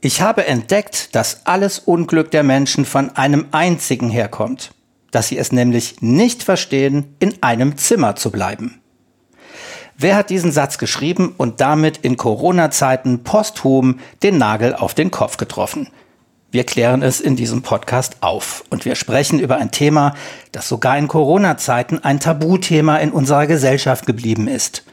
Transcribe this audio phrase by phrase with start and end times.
[0.00, 4.72] Ich habe entdeckt, dass alles Unglück der Menschen von einem einzigen herkommt,
[5.10, 8.80] dass sie es nämlich nicht verstehen, in einem Zimmer zu bleiben.
[9.98, 15.38] Wer hat diesen Satz geschrieben und damit in Corona-Zeiten posthum den Nagel auf den Kopf
[15.38, 15.88] getroffen?
[16.50, 20.14] Wir klären es in diesem Podcast auf und wir sprechen über ein Thema,
[20.52, 24.84] das sogar in Corona-Zeiten ein Tabuthema in unserer Gesellschaft geblieben ist.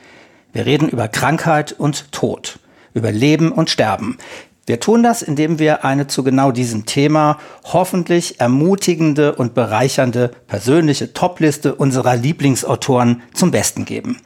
[0.53, 2.59] Wir reden über Krankheit und Tod,
[2.93, 4.17] über Leben und Sterben.
[4.65, 11.11] Wir tun das, indem wir eine zu genau diesem Thema hoffentlich ermutigende und bereichernde persönliche
[11.11, 14.21] Topliste unserer Lieblingsautoren zum Besten geben.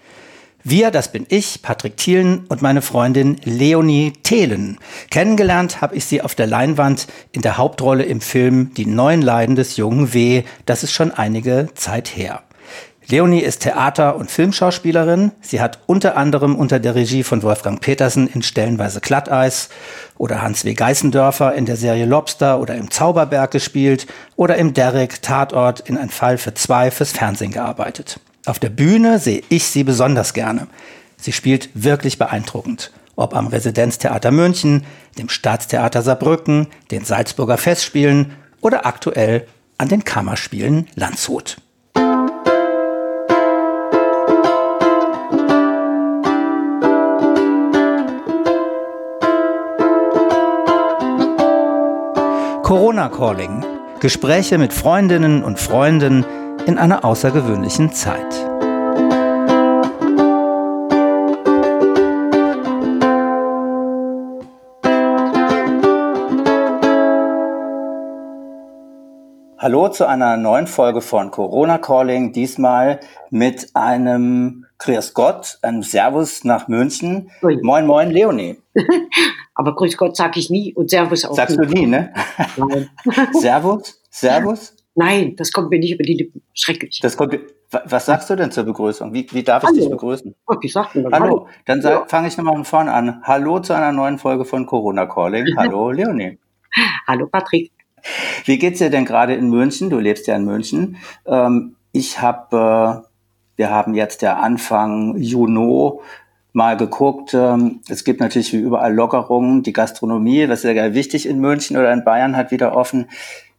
[0.63, 4.77] Wir, das bin ich, Patrick Thielen und meine Freundin Leonie Thelen.
[5.09, 9.55] Kennengelernt habe ich sie auf der Leinwand in der Hauptrolle im Film Die neuen Leiden
[9.55, 10.43] des jungen W.
[10.65, 12.43] Das ist schon einige Zeit her.
[13.09, 15.31] Leonie ist Theater- und Filmschauspielerin.
[15.39, 19.69] Sie hat unter anderem unter der Regie von Wolfgang Petersen in Stellenweise Glatteis
[20.17, 20.73] oder Hans W.
[20.73, 26.09] Geißendörfer in der Serie Lobster oder im Zauberberg gespielt oder im Derrick Tatort in ein
[26.09, 28.19] Fall für zwei fürs Fernsehen gearbeitet.
[28.45, 30.67] Auf der Bühne sehe ich sie besonders gerne.
[31.15, 32.91] Sie spielt wirklich beeindruckend.
[33.15, 34.85] Ob am Residenztheater München,
[35.17, 41.57] dem Staatstheater Saarbrücken, den Salzburger Festspielen oder aktuell an den Kammerspielen Landshut.
[52.67, 53.63] Corona Calling.
[54.01, 56.25] Gespräche mit Freundinnen und Freunden
[56.65, 58.27] in einer außergewöhnlichen Zeit.
[69.57, 72.99] Hallo zu einer neuen Folge von Corona Calling, diesmal
[73.29, 77.31] mit einem Grüß Gott, einem Servus nach München.
[77.41, 77.57] Ui.
[77.63, 78.57] Moin, moin, Leonie.
[79.55, 81.71] Aber Grüß Gott sage ich nie und Servus auch Sagst nicht.
[81.71, 82.13] du nie, ne?
[82.57, 82.89] Nein.
[83.33, 84.01] Servus?
[84.11, 84.75] Servus?
[84.93, 86.41] Nein, das kommt mir nicht über die Lippen.
[86.53, 86.99] Schrecklich.
[87.01, 87.39] Das kommt,
[87.85, 89.13] was sagst du denn zur Begrüßung?
[89.13, 89.79] Wie, wie darf ich Hallo.
[89.79, 90.35] dich begrüßen?
[90.61, 91.13] Wie sagt man dann?
[91.13, 91.47] Hallo.
[91.65, 92.05] Dann ja.
[92.07, 93.21] fange ich nochmal von vorne an.
[93.23, 95.45] Hallo zu einer neuen Folge von Corona Calling.
[95.57, 96.39] Hallo, Leonie.
[97.07, 97.71] Hallo, Patrick.
[98.45, 99.89] Wie geht's dir denn gerade in München?
[99.89, 100.97] Du lebst ja in München.
[101.25, 103.06] Ähm, ich habe, äh,
[103.57, 105.99] wir haben jetzt der Anfang Juni
[106.53, 107.33] mal geguckt.
[107.33, 109.63] Ähm, es gibt natürlich wie überall Lockerungen.
[109.63, 113.09] Die Gastronomie, was sehr wichtig in München oder in Bayern, hat wieder offen.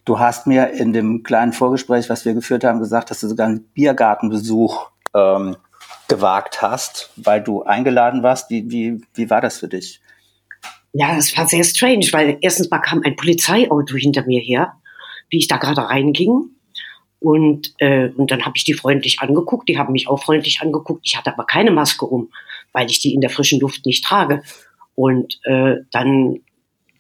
[0.04, 3.47] Du hast mir in dem kleinen Vorgespräch, was wir geführt haben, gesagt, dass du sogar
[3.47, 5.56] einen Biergartenbesuch ähm,
[6.08, 8.50] gewagt hast, weil du eingeladen warst.
[8.50, 10.00] Wie, wie, wie war das für dich?
[10.92, 14.72] Ja, das war sehr strange, weil erstens mal kam ein Polizeiauto hinter mir her,
[15.28, 16.50] wie ich da gerade reinging.
[17.20, 21.00] Und, äh, und dann habe ich die freundlich angeguckt, die haben mich auch freundlich angeguckt.
[21.04, 22.30] Ich hatte aber keine Maske um,
[22.72, 24.42] weil ich die in der frischen Luft nicht trage.
[24.94, 26.40] Und äh, dann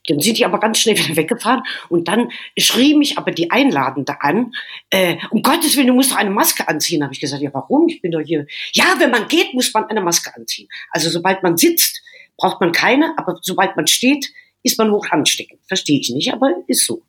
[0.08, 4.20] dann sind die aber ganz schnell wieder weggefahren und dann schrie mich aber die Einladende
[4.22, 4.52] an,
[4.90, 7.02] äh, um Gottes Willen, du musst doch eine Maske anziehen.
[7.02, 7.88] Habe ich gesagt, ja warum?
[7.88, 8.46] Ich bin doch hier.
[8.72, 10.68] Ja, wenn man geht, muss man eine Maske anziehen.
[10.90, 12.02] Also sobald man sitzt,
[12.36, 15.60] braucht man keine, aber sobald man steht, ist man hoch ansteckend.
[15.66, 17.02] Verstehe ich nicht, aber ist so.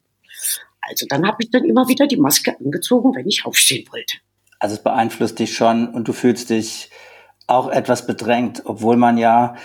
[0.82, 4.18] Also dann habe ich dann immer wieder die Maske angezogen, wenn ich aufstehen wollte.
[4.60, 6.90] Also es beeinflusst dich schon und du fühlst dich
[7.48, 9.56] auch etwas bedrängt, obwohl man ja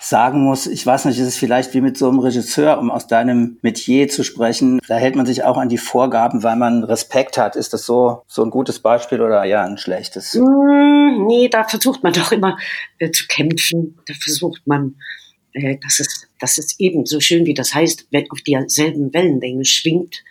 [0.00, 3.06] sagen muss, ich weiß nicht, ist es vielleicht wie mit so einem Regisseur, um aus
[3.06, 7.38] deinem Metier zu sprechen, da hält man sich auch an die Vorgaben, weil man Respekt
[7.38, 7.56] hat.
[7.56, 10.34] Ist das so, so ein gutes Beispiel oder ja, ein schlechtes?
[10.34, 12.58] Mm, nee, da versucht man doch immer
[12.98, 13.98] äh, zu kämpfen.
[14.06, 14.96] Da versucht man,
[15.52, 19.64] äh, dass es, dass es eben so schön wie das heißt, wenn auf derselben Wellenlänge
[19.64, 20.22] schwingt.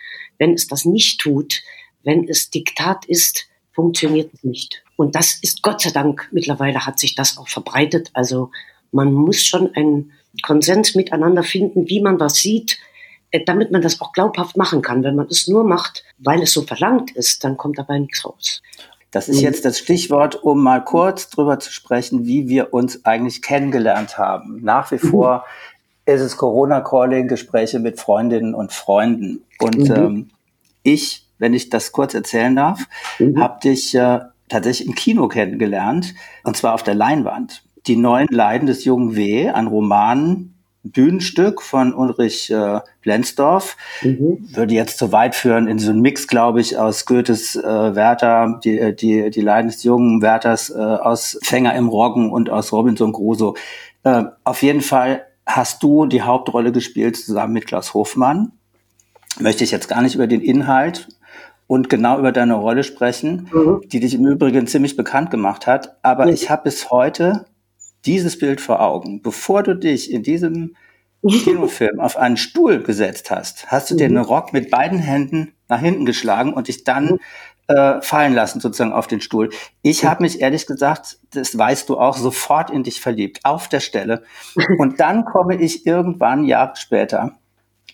[0.44, 1.62] Wenn es das nicht tut,
[2.04, 4.84] wenn es Diktat ist, funktioniert es nicht.
[4.98, 8.12] Und das ist Gott sei Dank, mittlerweile hat sich das auch verbreitet.
[8.14, 8.52] Also
[8.92, 10.12] man muss schon einen
[10.42, 12.78] Konsens miteinander finden, wie man was sieht,
[13.32, 15.02] äh, damit man das auch glaubhaft machen kann.
[15.06, 18.62] Wenn man es nur macht, weil es so verlangt ist, dann kommt dabei nichts raus.
[19.12, 23.42] Das ist jetzt das Stichwort, um mal kurz drüber zu sprechen, wie wir uns eigentlich
[23.42, 24.60] kennengelernt haben.
[24.62, 25.10] Nach wie mhm.
[25.10, 25.46] vor
[26.06, 29.46] ist es Corona-Calling, Gespräche mit Freundinnen und Freunden.
[29.60, 29.96] Und mhm.
[29.96, 30.30] ähm,
[30.84, 32.86] ich, wenn ich das kurz erzählen darf,
[33.20, 33.40] mhm.
[33.40, 34.20] habe dich äh,
[34.50, 36.14] tatsächlich im Kino kennengelernt,
[36.44, 37.64] und zwar auf der Leinwand.
[37.88, 40.54] Die neuen Leiden des jungen W, ein Roman,
[40.84, 43.78] Bühnenstück von Ulrich äh, Blensdorf.
[44.02, 44.50] Mhm.
[44.54, 48.60] Würde jetzt zu weit führen in so einen Mix, glaube ich, aus Goethes äh, Werther,
[48.64, 52.74] die, äh, die, die Leiden des jungen Werthers, äh, aus Fänger im Roggen und aus
[52.74, 53.54] Robinson Crusoe.
[54.04, 58.52] Äh, auf jeden Fall hast du die Hauptrolle gespielt zusammen mit Klaus Hofmann.
[59.40, 61.08] Möchte ich jetzt gar nicht über den Inhalt
[61.68, 63.82] und genau über deine Rolle sprechen, mhm.
[63.86, 65.98] die dich im Übrigen ziemlich bekannt gemacht hat.
[66.04, 66.34] Aber mhm.
[66.34, 67.46] ich habe bis heute
[68.06, 69.22] dieses Bild vor Augen.
[69.22, 70.76] Bevor du dich in diesem
[71.26, 74.00] Kinofilm auf einen Stuhl gesetzt hast, hast du mhm.
[74.00, 77.20] den Rock mit beiden Händen nach hinten geschlagen und dich dann
[77.68, 79.50] äh, fallen lassen, sozusagen auf den Stuhl.
[79.82, 83.80] Ich habe mich ehrlich gesagt, das weißt du auch, sofort in dich verliebt, auf der
[83.80, 84.24] Stelle.
[84.78, 87.38] Und dann komme ich irgendwann Jahre später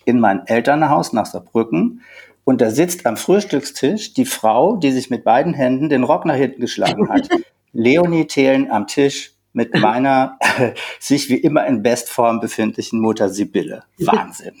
[0.04, 2.02] in mein Elternhaus nach Saarbrücken
[2.44, 6.34] und da sitzt am Frühstückstisch die Frau, die sich mit beiden Händen den Rock nach
[6.34, 7.28] hinten geschlagen hat.
[7.72, 10.38] Leonie Thelen am Tisch mit meiner
[10.98, 13.84] sich wie immer in Bestform befindlichen Mutter Sibylle.
[13.98, 14.54] Wahnsinn.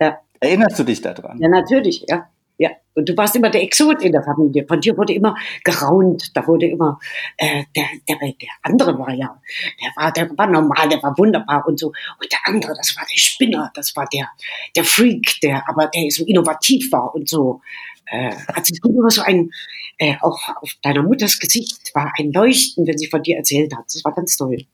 [0.00, 0.18] Ja.
[0.40, 1.40] Erinnerst du dich daran?
[1.40, 2.28] Ja, natürlich, ja.
[2.58, 4.64] Ja, und du warst immer der Exot in der Familie.
[4.66, 6.30] Von dir wurde immer geraunt.
[6.34, 6.98] Da wurde immer,
[7.36, 9.40] äh, der, der, der andere war ja,
[9.82, 11.88] der war, der war normal, der war wunderbar und so.
[11.88, 14.30] Und der andere, das war der Spinner, das war der,
[14.74, 17.60] der Freak, der, aber der so innovativ war und so.
[18.06, 19.50] Äh, also es immer so ein,
[19.98, 23.84] äh, auch auf deiner Mutters Gesicht war ein Leuchten, wenn sie von dir erzählt hat.
[23.86, 24.66] Das war ganz toll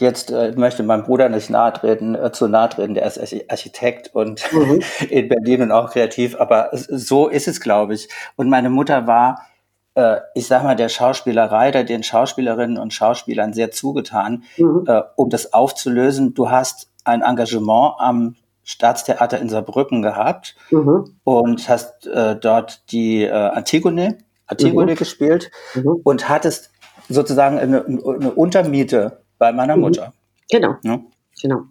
[0.00, 3.18] jetzt äh, möchte meinem Bruder nicht nahe treten, äh, zu nahe treten, der ist
[3.48, 4.82] Architekt und mhm.
[5.10, 8.08] in Berlin und auch kreativ, aber so ist es, glaube ich.
[8.36, 9.46] Und meine Mutter war,
[9.94, 14.84] äh, ich sag mal, der Schauspielerei, der den Schauspielerinnen und Schauspielern sehr zugetan, mhm.
[14.86, 16.34] äh, um das aufzulösen.
[16.34, 21.16] Du hast ein Engagement am Staatstheater in Saarbrücken gehabt mhm.
[21.24, 24.96] und hast äh, dort die äh, Antigone, Antigone mhm.
[24.96, 26.00] gespielt mhm.
[26.04, 26.70] und hattest
[27.08, 29.82] sozusagen eine, eine Untermiete bei meiner mhm.
[29.82, 30.12] Mutter.
[30.50, 30.76] Genau.
[30.82, 31.00] Ja?
[31.42, 31.62] Genau.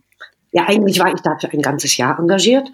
[0.51, 2.69] Ja, eigentlich war ich dafür ein ganzes Jahr engagiert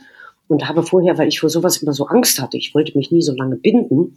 [0.47, 3.21] und habe vorher, weil ich vor sowas immer so Angst hatte, ich wollte mich nie
[3.21, 4.15] so lange binden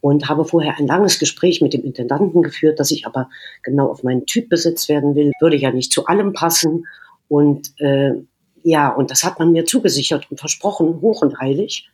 [0.00, 3.28] und habe vorher ein langes Gespräch mit dem Intendanten geführt, dass ich aber
[3.62, 6.86] genau auf meinen Typ besetzt werden will, würde ja nicht zu allem passen
[7.28, 8.14] und äh,
[8.62, 11.88] ja, und das hat man mir zugesichert und versprochen, hoch und heilig.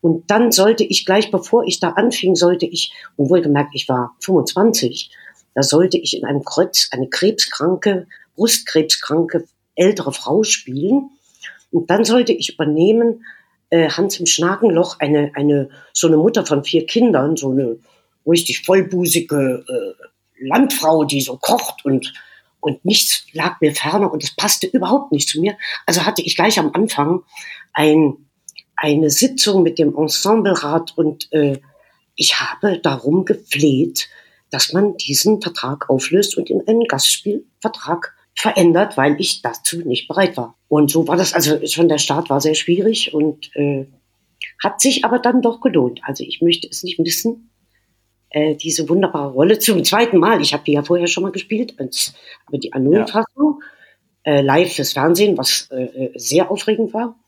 [0.00, 4.16] Und dann sollte ich gleich, bevor ich da anfing, sollte ich, und wohlgemerkt, ich war
[4.20, 5.10] 25,
[5.54, 8.06] da sollte ich in einem Kreuz eine krebskranke,
[8.36, 11.10] brustkrebskranke ältere Frau spielen.
[11.70, 13.24] Und dann sollte ich übernehmen
[13.70, 17.78] äh, Hans im Schnakenloch, eine, eine, so eine Mutter von vier Kindern, so eine
[18.26, 22.12] richtig vollbusige äh, Landfrau, die so kocht und,
[22.60, 25.56] und nichts lag mir ferner und es passte überhaupt nicht zu mir.
[25.86, 27.22] Also hatte ich gleich am Anfang
[27.72, 28.16] ein,
[28.76, 31.60] eine Sitzung mit dem Ensemblerat und äh,
[32.16, 34.08] ich habe darum gefleht,
[34.54, 40.36] dass man diesen Vertrag auflöst und in einen Gastspielvertrag verändert, weil ich dazu nicht bereit
[40.36, 40.56] war.
[40.68, 43.86] Und so war das, also schon der Start war sehr schwierig und äh,
[44.62, 46.00] hat sich aber dann doch gelohnt.
[46.04, 47.50] Also ich möchte es nicht missen,
[48.30, 50.40] äh, diese wunderbare Rolle zum zweiten Mal.
[50.40, 52.14] Ich habe die ja vorher schon mal gespielt, als,
[52.46, 53.60] aber die Annullfassung
[54.24, 54.34] ja.
[54.34, 57.18] äh, live fürs Fernsehen, was äh, äh, sehr aufregend war.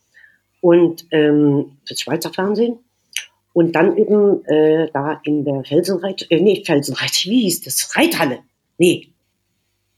[0.60, 2.78] Und ähm, fürs Schweizer Fernsehen.
[3.56, 7.96] Und dann eben äh, da in der Felsenreit, äh, nee, Felsenreit, wie hieß das?
[7.96, 8.40] Reithalle.
[8.76, 9.14] Nee.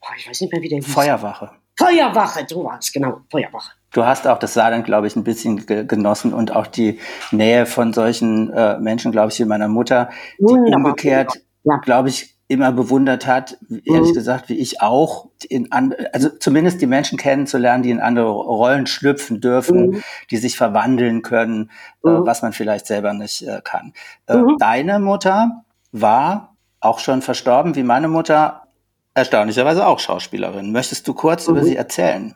[0.01, 0.95] Boah, ich weiß nicht mehr, wie der hieß.
[0.95, 1.51] Feuerwache.
[1.77, 3.73] Feuerwache, so war es, genau, Feuerwache.
[3.91, 7.01] Du hast auch das Saarland, glaube ich, ein bisschen ge genossen und auch die
[7.33, 11.33] Nähe von solchen äh, Menschen, glaube ich, wie meiner Mutter, die Wunderbar, umgekehrt,
[11.65, 11.79] ja.
[11.79, 14.15] glaube ich, immer bewundert hat, ehrlich mhm.
[14.15, 18.87] gesagt, wie ich auch, in an, also zumindest die Menschen kennenzulernen, die in andere Rollen
[18.87, 20.03] schlüpfen dürfen, mhm.
[20.31, 21.71] die sich verwandeln können,
[22.05, 22.17] äh, mhm.
[22.17, 23.93] äh, was man vielleicht selber nicht äh, kann.
[24.27, 24.57] Äh, mhm.
[24.59, 25.63] deine Mutter
[25.93, 28.63] war auch schon verstorben, wie meine Mutter,
[29.15, 30.73] erstaunlicherweise auch Schauspielerin.
[30.73, 31.65] Möchtest du kurz über mhm.
[31.65, 32.35] sie erzählen?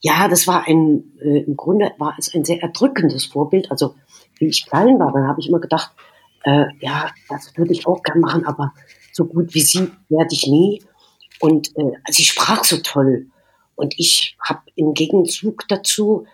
[0.00, 3.70] Ja, das war ein, äh, im Grunde war es ein sehr erdrückendes Vorbild.
[3.70, 3.94] Also,
[4.38, 5.92] wie ich klein war, dann habe ich immer gedacht,
[6.44, 8.72] äh, ja, das würde ich auch gern machen, aber
[9.12, 10.82] so gut wie sie werde ich nie.
[11.40, 13.26] Und äh, sie sprach so toll.
[13.74, 16.26] Und ich habe im Gegenzug dazu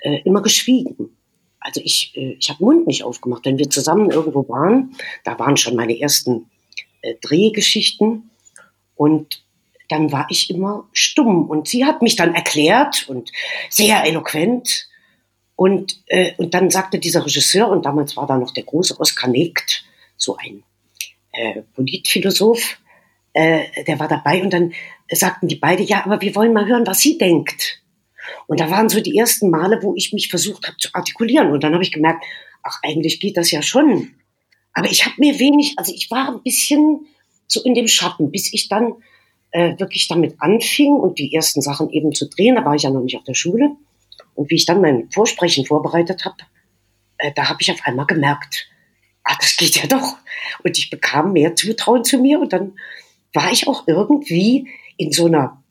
[0.00, 1.16] äh, immer geschwiegen.
[1.60, 3.44] Also ich, äh, ich habe Mund nicht aufgemacht.
[3.44, 4.94] Wenn wir zusammen irgendwo waren,
[5.24, 6.50] da waren schon meine ersten
[7.02, 8.30] äh, Drehgeschichten.
[8.96, 9.44] Und
[9.88, 11.48] dann war ich immer stumm.
[11.48, 13.32] Und sie hat mich dann erklärt und
[13.68, 14.88] sehr eloquent,
[15.56, 19.30] und, äh, und dann sagte dieser Regisseur, und damals war da noch der große Oskar
[19.30, 19.84] Negt,
[20.16, 20.62] so ein
[21.32, 22.78] äh, Politphilosoph,
[23.32, 24.72] äh, der war dabei und dann
[25.10, 27.82] sagten die beide, ja, aber wir wollen mal hören, was sie denkt.
[28.46, 31.50] Und da waren so die ersten Male, wo ich mich versucht habe zu artikulieren.
[31.50, 32.24] Und dann habe ich gemerkt,
[32.62, 34.14] ach, eigentlich geht das ja schon.
[34.72, 37.06] Aber ich habe mir wenig, also ich war ein bisschen
[37.46, 38.94] so in dem Schatten, bis ich dann
[39.50, 42.56] äh, wirklich damit anfing und die ersten Sachen eben zu drehen.
[42.56, 43.76] Da war ich ja noch nicht auf der Schule.
[44.34, 46.36] Und wie ich dann mein Vorsprechen vorbereitet habe,
[47.18, 48.68] äh, da habe ich auf einmal gemerkt,
[49.24, 50.16] ah, das geht ja doch.
[50.62, 52.78] Und ich bekam mehr Zutrauen zu mir und dann
[53.32, 55.62] war ich auch irgendwie in so einer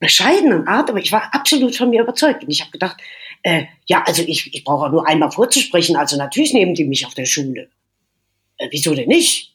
[0.00, 2.42] bescheidenen Art, aber ich war absolut von mir überzeugt.
[2.42, 3.00] Und ich habe gedacht,
[3.44, 7.14] äh, ja, also ich, ich brauche nur einmal vorzusprechen, also natürlich nehmen die mich auf
[7.14, 7.70] der Schule.
[8.56, 9.51] Äh, wieso denn nicht?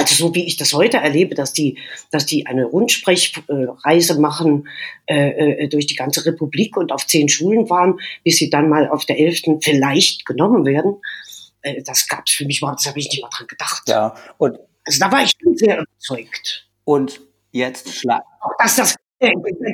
[0.00, 1.78] Also so wie ich das heute erlebe, dass die,
[2.10, 4.66] dass die eine Rundsprechreise machen
[5.06, 8.88] äh, äh, durch die ganze Republik und auf zehn Schulen waren, bis sie dann mal
[8.88, 10.96] auf der elften vielleicht genommen werden.
[11.60, 13.82] Äh, das gab es für mich überhaupt, das habe ich nicht mal dran gedacht.
[13.88, 16.66] Ja, und also da war ich schon sehr überzeugt.
[16.84, 17.20] Und
[17.52, 18.22] jetzt schlag.
[18.58, 18.96] Dass das äh,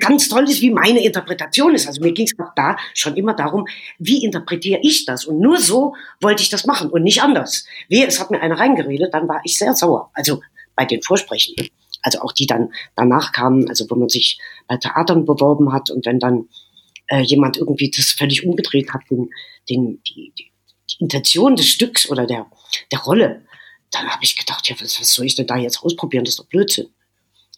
[0.00, 1.87] ganz toll ist, wie meine Interpretation ist.
[1.87, 3.67] Also mir ging es auch da schon immer darum,
[3.99, 5.25] wie interpretiere ich das?
[5.25, 7.65] Und nur so wollte ich das machen und nicht anders.
[7.88, 10.11] Wer, es hat mir einer reingeredet, dann war ich sehr sauer.
[10.15, 10.41] Also
[10.75, 11.55] bei den Vorsprechen.
[12.03, 16.07] Also auch die dann danach kamen, also wo man sich bei Theatern beworben hat und
[16.07, 16.49] wenn dann
[17.09, 19.31] äh, jemand irgendwie das völlig umgedreht hat, den,
[19.69, 20.53] den, die, die,
[20.91, 22.47] die Intention des Stücks oder der,
[22.93, 23.45] der Rolle,
[23.93, 26.25] dann habe ich gedacht, ja, was, was soll ich denn da jetzt ausprobieren?
[26.25, 26.88] Das ist doch Blödsinn.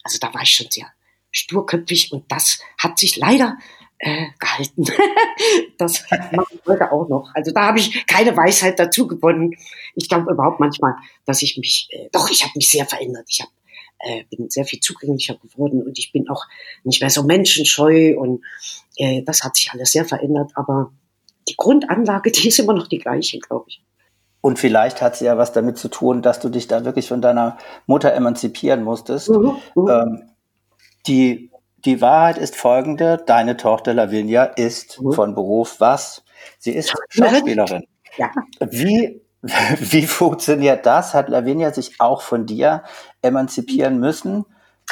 [0.03, 0.87] Also da war ich schon sehr
[1.31, 3.57] sturköpfig und das hat sich leider
[3.99, 4.85] äh, gehalten.
[5.77, 7.29] das mache ich heute auch noch.
[7.33, 9.55] Also da habe ich keine Weisheit dazu gewonnen.
[9.95, 10.95] Ich glaube überhaupt manchmal,
[11.25, 13.25] dass ich mich, äh, doch, ich habe mich sehr verändert.
[13.29, 13.49] Ich hab,
[13.99, 16.45] äh, bin sehr viel zugänglicher geworden und ich bin auch
[16.83, 18.43] nicht mehr so menschenscheu und
[18.97, 20.51] äh, das hat sich alles sehr verändert.
[20.55, 20.91] Aber
[21.47, 23.83] die Grundanlage, die ist immer noch die gleiche, glaube ich.
[24.41, 27.21] Und vielleicht hat sie ja was damit zu tun, dass du dich da wirklich von
[27.21, 27.57] deiner
[27.87, 29.29] Mutter emanzipieren musstest.
[29.29, 29.89] Mhm, mhm.
[29.89, 30.29] ähm,
[31.07, 31.51] die,
[31.85, 33.17] die Wahrheit ist folgende.
[33.25, 35.13] Deine Tochter Lavinia ist mhm.
[35.13, 36.23] von Beruf was?
[36.57, 37.83] Sie ist Schauspielerin.
[38.17, 38.31] Ja.
[38.59, 41.13] Wie, wie funktioniert das?
[41.13, 42.83] Hat Lavinia sich auch von dir
[43.21, 44.45] emanzipieren müssen?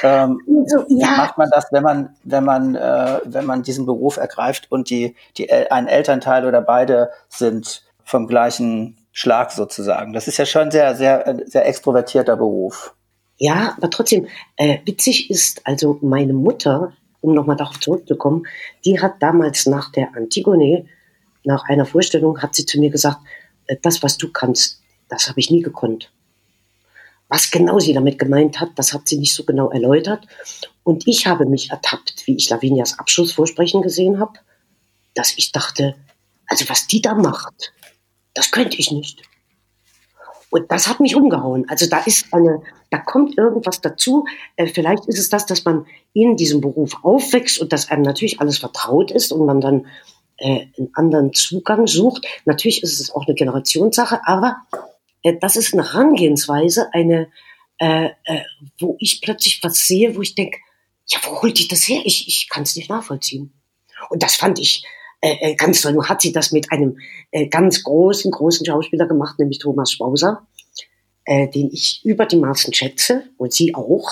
[0.03, 1.07] Ähm, so, ja.
[1.07, 4.89] Wie macht man das, wenn man, wenn man, äh, wenn man diesen Beruf ergreift und
[4.89, 10.13] die, die, ein Elternteil oder beide sind vom gleichen Schlag sozusagen?
[10.13, 12.93] Das ist ja schon sehr, sehr, sehr extrovertierter Beruf.
[13.37, 18.47] Ja, aber trotzdem, äh, witzig ist, also meine Mutter, um nochmal darauf zurückzukommen,
[18.83, 20.85] die hat damals nach der Antigone,
[21.43, 23.19] nach einer Vorstellung, hat sie zu mir gesagt,
[23.67, 26.11] äh, das, was du kannst, das habe ich nie gekonnt.
[27.29, 30.25] Was genau sie damit gemeint hat, das hat sie nicht so genau erläutert.
[30.83, 34.39] Und ich habe mich ertappt, wie ich Lavinias Abschlussvorsprechen gesehen habe,
[35.13, 35.95] dass ich dachte,
[36.47, 37.73] also was die da macht,
[38.33, 39.21] das könnte ich nicht.
[40.49, 41.65] Und das hat mich umgehauen.
[41.69, 44.25] Also da ist eine, da kommt irgendwas dazu.
[44.55, 48.39] Äh, vielleicht ist es das, dass man in diesem Beruf aufwächst und dass einem natürlich
[48.39, 49.87] alles vertraut ist und man dann
[50.37, 52.25] äh, einen anderen Zugang sucht.
[52.45, 54.57] Natürlich ist es auch eine Generationssache, aber
[55.23, 57.27] äh, das ist eine Herangehensweise, eine,
[57.79, 58.41] äh, äh,
[58.79, 60.59] wo ich plötzlich was sehe, wo ich denke,
[61.07, 62.01] ja, wo holt die das her?
[62.05, 63.53] Ich, ich kann es nicht nachvollziehen.
[64.09, 64.85] Und das fand ich
[65.21, 65.93] äh, äh, ganz toll.
[65.93, 66.99] Nun hat sie das mit einem
[67.31, 70.47] äh, ganz großen, großen Schauspieler gemacht, nämlich Thomas Spauser,
[71.25, 74.09] äh, den ich über die Maßen schätze und sie auch.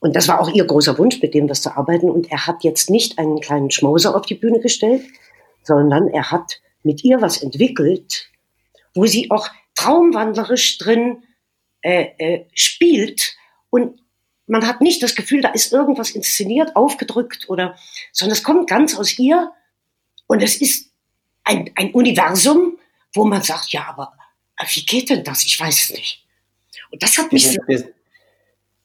[0.00, 2.10] Und das war auch ihr großer Wunsch, mit dem das zu arbeiten.
[2.10, 5.04] Und er hat jetzt nicht einen kleinen Schmauser auf die Bühne gestellt,
[5.62, 8.30] sondern er hat mit ihr was entwickelt,
[8.94, 11.22] wo sie auch traumwandlerisch drin
[11.82, 13.36] äh, äh, spielt
[13.70, 14.00] und
[14.46, 17.76] man hat nicht das Gefühl, da ist irgendwas inszeniert, aufgedrückt oder,
[18.12, 19.52] sondern es kommt ganz aus ihr
[20.32, 20.90] und es ist
[21.44, 22.78] ein, ein Universum,
[23.12, 24.14] wo man sagt, ja, aber
[24.72, 25.44] wie geht denn das?
[25.44, 26.24] Ich weiß es nicht.
[26.90, 27.44] Und das hat mich.
[27.44, 27.92] Wir sind, wir,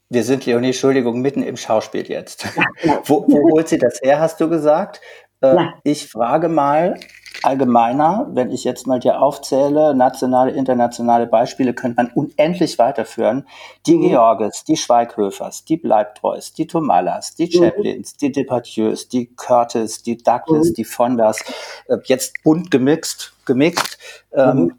[0.09, 2.43] wir sind Leonie, Entschuldigung, mitten im Schauspiel jetzt.
[2.43, 3.01] Ja, ja.
[3.05, 4.99] wo, wo holt sie das her, hast du gesagt?
[5.39, 5.67] Äh.
[5.83, 6.99] Ich frage mal,
[7.43, 13.47] allgemeiner, wenn ich jetzt mal hier aufzähle, nationale, internationale Beispiele, könnte man unendlich weiterführen.
[13.85, 14.09] Die mhm.
[14.09, 17.63] Georges, die Schweighöfers, die Bleibtreus, die Tomalas, die mhm.
[17.63, 18.17] Chaplins, mhm.
[18.19, 20.73] die Departieus, die Curtis, die Douglas, mhm.
[20.73, 21.39] die Fondas,
[21.87, 23.97] äh, jetzt bunt gemixt, gemixt.
[24.33, 24.73] Ähm, mhm.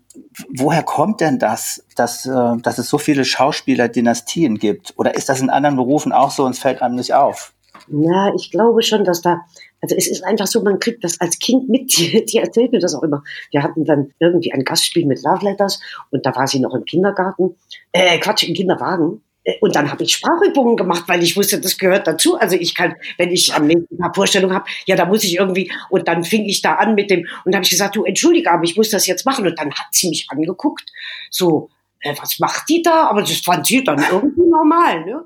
[0.56, 4.94] woher kommt denn das, dass, äh, dass es so viele Schauspieler-Dynastien gibt?
[4.96, 7.52] Oder ist das in anderen Berufen auch so und es fällt einem nicht auf?
[7.86, 9.42] Na, ich glaube schon, dass da
[9.80, 12.94] also es ist einfach so, man kriegt das als Kind mit, die, erzählt mir das
[12.94, 13.22] auch immer.
[13.50, 15.80] Wir hatten dann irgendwie ein Gastspiel mit Love Letters
[16.10, 17.56] und da war sie noch im Kindergarten,
[17.92, 19.22] äh, Quatsch, im Kinderwagen.
[19.44, 22.36] Äh, und dann habe ich Sprachübungen gemacht, weil ich wusste, das gehört dazu.
[22.38, 25.70] Also ich kann, wenn ich am nächsten Tag Vorstellung habe, ja, da muss ich irgendwie,
[25.90, 28.64] und dann fing ich da an mit dem, und habe ich gesagt, du entschuldige, aber
[28.64, 29.46] ich muss das jetzt machen.
[29.46, 30.90] Und dann hat sie mich angeguckt,
[31.30, 31.70] so,
[32.00, 33.08] äh, was macht die da?
[33.08, 35.24] Aber das fand sie dann irgendwie normal, ne?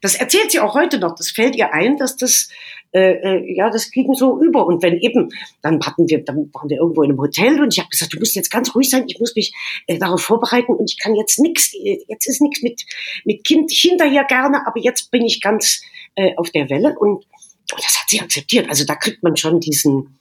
[0.00, 1.14] Das erzählt sie auch heute noch.
[1.14, 2.48] Das fällt ihr ein, dass das
[2.92, 4.66] äh, äh, ja, das ging so über.
[4.66, 7.80] Und wenn eben, dann hatten wir, dann waren wir irgendwo in einem Hotel und ich
[7.80, 9.52] habe gesagt, du musst jetzt ganz ruhig sein, ich muss mich
[9.86, 12.84] äh, darauf vorbereiten und ich kann jetzt nichts, jetzt ist nichts mit,
[13.24, 15.82] mit Kind hinterher gerne, aber jetzt bin ich ganz
[16.14, 18.70] äh, auf der Welle und, und das hat sie akzeptiert.
[18.70, 20.18] Also da kriegt man schon diesen,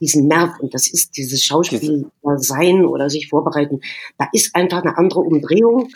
[0.00, 3.80] diesen Nerv und das ist dieses Schauspiel sein oder sich vorbereiten.
[4.18, 5.88] Da ist einfach eine andere Umdrehung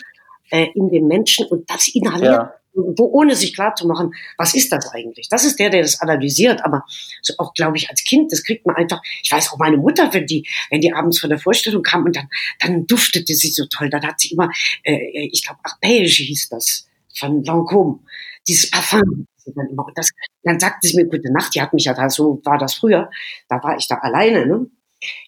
[0.51, 4.87] äh, in den Menschen und das inhaliert ja irgendwo, ohne sich klarzumachen, was ist das
[4.93, 5.29] eigentlich?
[5.29, 6.85] Das ist der, der das analysiert, aber
[7.21, 10.13] so auch, glaube ich, als Kind, das kriegt man einfach, ich weiß auch meine Mutter,
[10.13, 13.65] wenn die, wenn die abends von der Vorstellung kam und dann, dann duftete sie so
[13.65, 14.49] toll, dann hat sie immer,
[14.83, 17.99] äh, ich glaube, Arpège hieß das, von Lancôme,
[18.47, 19.27] dieses Parfum.
[19.45, 20.09] Dann, immer, das,
[20.43, 23.09] dann sagte sie mir gute Nacht, die hat mich ja da, so war das früher,
[23.49, 24.67] da war ich da alleine, ne?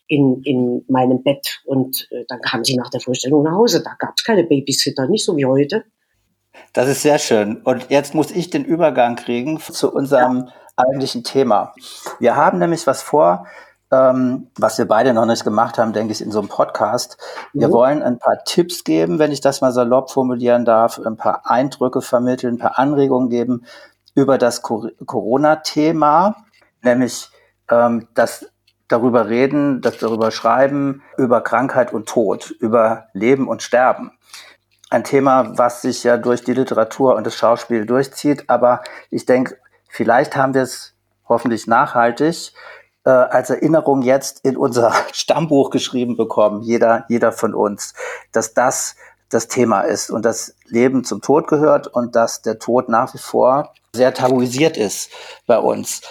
[0.07, 1.61] in, in meinem Bett.
[1.65, 3.83] Und äh, dann kam sie nach der Vorstellung nach Hause.
[3.83, 5.85] Da gab es keine Babysitter, nicht so wie heute.
[6.73, 7.57] Das ist sehr schön.
[7.63, 11.73] Und jetzt muss ich den Übergang kriegen zu unserem eigentlichen Thema.
[12.19, 13.47] Wir haben nämlich was vor,
[13.91, 17.17] ähm, was wir beide noch nicht gemacht haben, denke ich, in so einem Podcast.
[17.53, 17.73] Wir mhm.
[17.73, 22.01] wollen ein paar Tipps geben, wenn ich das mal salopp formulieren darf, ein paar Eindrücke
[22.01, 23.65] vermitteln, ein paar Anregungen geben
[24.15, 26.35] über das Corona-Thema,
[26.81, 27.29] nämlich
[27.69, 28.49] ähm, das
[28.87, 34.11] darüber reden, das darüber schreiben, über Krankheit und Tod, über Leben und Sterben.
[34.89, 39.57] Ein Thema, was sich ja durch die Literatur und das Schauspiel durchzieht, aber ich denke,
[39.89, 40.93] vielleicht haben wir es
[41.27, 42.53] hoffentlich nachhaltig
[43.03, 47.93] äh, als Erinnerung jetzt in unser Stammbuch geschrieben bekommen, jeder, jeder von uns,
[48.31, 48.95] dass das
[49.29, 53.19] das Thema ist und das Leben zum Tod gehört und dass der Tod nach wie
[53.19, 55.09] vor sehr tabuisiert ist
[55.47, 56.01] bei uns.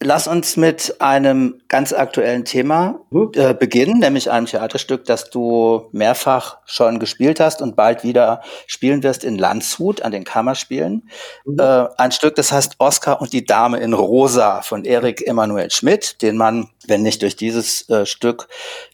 [0.00, 3.32] Lass uns mit einem ganz aktuellen Thema mhm.
[3.34, 9.02] äh, beginnen, nämlich einem Theaterstück, das du mehrfach schon gespielt hast und bald wieder spielen
[9.02, 11.10] wirst in Landshut an den Kammerspielen.
[11.44, 11.58] Mhm.
[11.58, 16.22] Äh, ein Stück, das heißt Oscar und die Dame in Rosa von Erik Emanuel Schmidt,
[16.22, 18.46] den man, wenn nicht durch dieses äh, Stück,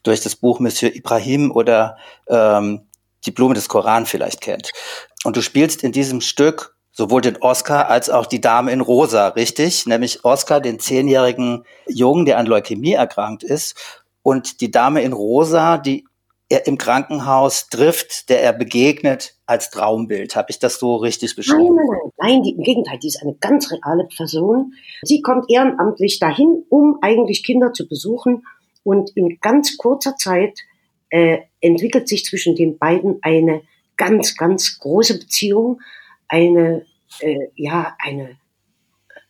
[0.04, 2.86] durch das Buch Monsieur Ibrahim oder ähm,
[3.26, 4.72] die Blume des Koran vielleicht kennt.
[5.24, 9.28] Und du spielst in diesem Stück sowohl den Oscar als auch die Dame in Rosa,
[9.28, 9.84] richtig?
[9.84, 13.74] Nämlich Oscar, den zehnjährigen Jungen, der an Leukämie erkrankt ist,
[14.22, 16.06] und die Dame in Rosa, die
[16.48, 20.36] er im Krankenhaus trifft, der er begegnet als Traumbild.
[20.36, 21.74] Habe ich das so richtig beschrieben?
[21.74, 24.72] Nein, nein, nein, nein die, im Gegenteil, die ist eine ganz reale Person.
[25.02, 28.46] Sie kommt ehrenamtlich dahin, um eigentlich Kinder zu besuchen
[28.82, 30.60] und in ganz kurzer Zeit
[31.10, 33.62] äh, entwickelt sich zwischen den beiden eine
[33.96, 35.80] ganz, ganz große Beziehung
[36.34, 36.84] eine,
[37.20, 38.36] äh, ja, eine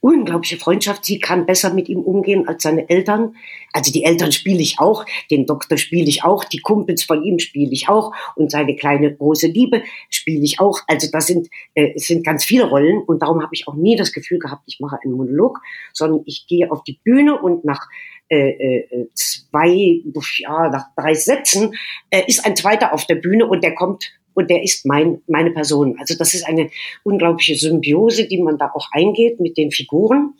[0.00, 1.04] unglaubliche Freundschaft.
[1.04, 3.36] Sie kann besser mit ihm umgehen als seine Eltern.
[3.72, 7.38] Also die Eltern spiele ich auch, den Doktor spiele ich auch, die Kumpels von ihm
[7.38, 10.80] spiele ich auch und seine kleine große Liebe spiele ich auch.
[10.88, 14.12] Also das sind, äh, sind ganz viele Rollen und darum habe ich auch nie das
[14.12, 15.60] Gefühl gehabt, ich mache einen Monolog,
[15.92, 17.88] sondern ich gehe auf die Bühne und nach
[18.30, 20.02] äh, äh, zwei,
[20.38, 21.74] ja, nach drei Sätzen
[22.10, 25.50] äh, ist ein zweiter auf der Bühne und der kommt und der ist mein, meine
[25.50, 25.96] Person.
[25.98, 26.70] Also das ist eine
[27.02, 30.34] unglaubliche Symbiose, die man da auch eingeht mit den Figuren.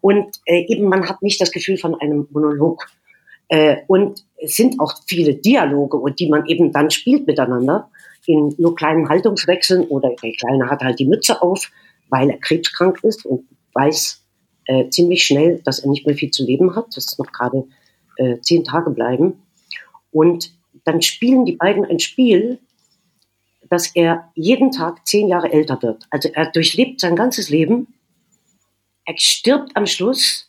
[0.00, 2.86] Und äh, eben man hat nicht das Gefühl von einem Monolog.
[3.48, 7.90] Äh, und es sind auch viele Dialoge, und die man eben dann spielt miteinander
[8.26, 11.70] in nur kleinen Haltungswechseln oder der Kleine hat halt die Mütze auf,
[12.08, 14.22] weil er krebskrank ist und weiß
[14.66, 17.64] äh, ziemlich schnell, dass er nicht mehr viel zu leben hat, dass es noch gerade
[18.16, 19.42] äh, zehn Tage bleiben.
[20.10, 20.52] Und
[20.84, 22.58] dann spielen die beiden ein Spiel,
[23.68, 26.06] dass er jeden Tag zehn Jahre älter wird.
[26.10, 27.94] Also er durchlebt sein ganzes Leben.
[29.04, 30.48] Er stirbt am Schluss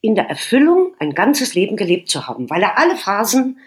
[0.00, 3.58] in der Erfüllung, ein ganzes Leben gelebt zu haben, weil er alle Phasen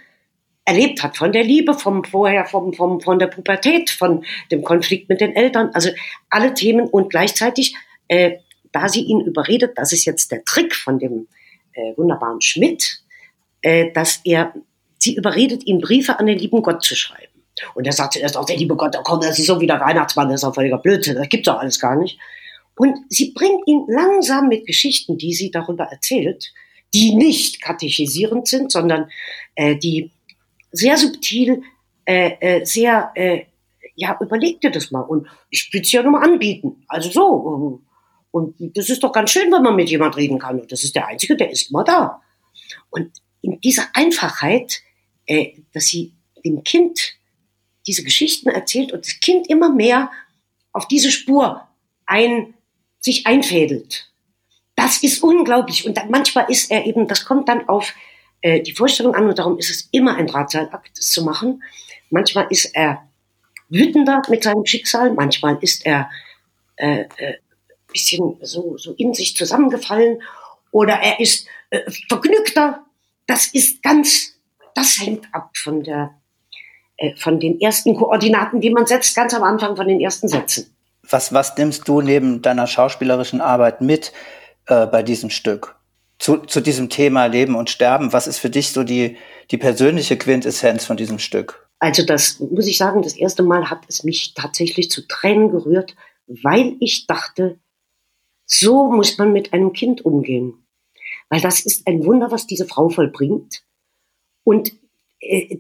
[0.66, 5.10] erlebt hat, von der Liebe, vom vorher, vom, vom, von der Pubertät, von dem Konflikt
[5.10, 5.90] mit den Eltern, also
[6.30, 7.76] alle Themen und gleichzeitig,
[8.08, 8.38] äh,
[8.72, 11.28] da sie ihn überredet, das ist jetzt der Trick von dem
[11.74, 13.02] äh, wunderbaren Schmidt,
[13.62, 14.54] äh, dass er,
[15.00, 17.29] sie überredet ihn Briefe an den lieben Gott zu schreiben.
[17.76, 19.80] Und er sagte erst auch, der liebe Gott, oh komm, das ist so wie der
[19.80, 22.20] Weihnachtsmann, das ist auch völliger Blödsinn, das gibt's doch alles gar nicht.
[22.76, 26.54] Und sie bringt ihn langsam mit Geschichten, die sie darüber erzählt,
[26.94, 29.10] die nicht katechisierend sind, sondern
[29.56, 30.12] äh, die
[30.72, 31.64] sehr subtil,
[32.06, 33.44] äh, äh, sehr, äh,
[33.96, 35.02] ja, überleg dir das mal.
[35.02, 36.84] Und ich will es ja nur mal anbieten.
[36.88, 37.82] Also so.
[38.32, 40.60] Und das ist doch ganz schön, wenn man mit jemand reden kann.
[40.60, 42.22] Und das ist der Einzige, der ist immer da.
[42.90, 44.82] Und in dieser Einfachheit,
[45.26, 46.14] äh, dass sie
[46.46, 47.19] dem Kind
[47.90, 50.12] diese Geschichten erzählt und das Kind immer mehr
[50.74, 51.68] auf diese Spur
[52.06, 52.54] ein,
[53.00, 54.12] sich einfädelt.
[54.76, 55.88] Das ist unglaublich.
[55.88, 57.96] Und dann, manchmal ist er eben, das kommt dann auf
[58.42, 61.64] äh, die Vorstellung an und darum ist es immer ein Drahtseilakt, das zu machen.
[62.12, 63.10] Manchmal ist er
[63.70, 66.12] wütender mit seinem Schicksal, manchmal ist er
[66.76, 67.38] äh, äh,
[67.92, 70.22] bisschen so, so in sich zusammengefallen
[70.70, 72.86] oder er ist äh, vergnügter.
[73.26, 74.40] Das ist ganz,
[74.76, 76.19] das hängt ab von der
[77.18, 80.76] von den ersten Koordinaten, die man setzt, ganz am Anfang von den ersten Sätzen.
[81.10, 84.12] Was, was nimmst du neben deiner schauspielerischen Arbeit mit
[84.68, 85.76] äh, bei diesem Stück?
[86.20, 89.18] Zu, zu diesem Thema Leben und Sterben, was ist für dich so die,
[89.52, 91.70] die persönliche Quintessenz von diesem Stück?
[91.80, 95.96] Also das muss ich sagen, das erste Mal hat es mich tatsächlich zu Tränen gerührt,
[96.28, 97.58] weil ich dachte,
[98.46, 100.66] so muss man mit einem Kind umgehen.
[101.30, 103.64] Weil das ist ein Wunder, was diese Frau vollbringt.
[104.44, 104.76] Und äh,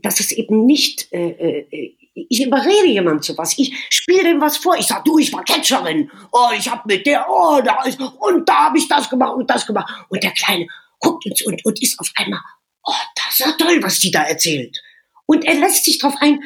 [0.01, 4.57] dass es eben nicht, äh, äh, ich überrede jemand zu was, ich spiele dem was
[4.57, 7.99] vor, ich sag, du, ich war Catcherin, oh, ich hab mit der, oh, da ist,
[7.99, 9.91] und da habe ich das gemacht und das gemacht.
[10.09, 10.67] Und der Kleine
[10.99, 12.39] guckt uns und, und ist auf einmal,
[12.85, 14.81] oh, das ist ja toll, was die da erzählt.
[15.25, 16.41] Und er lässt sich drauf ein,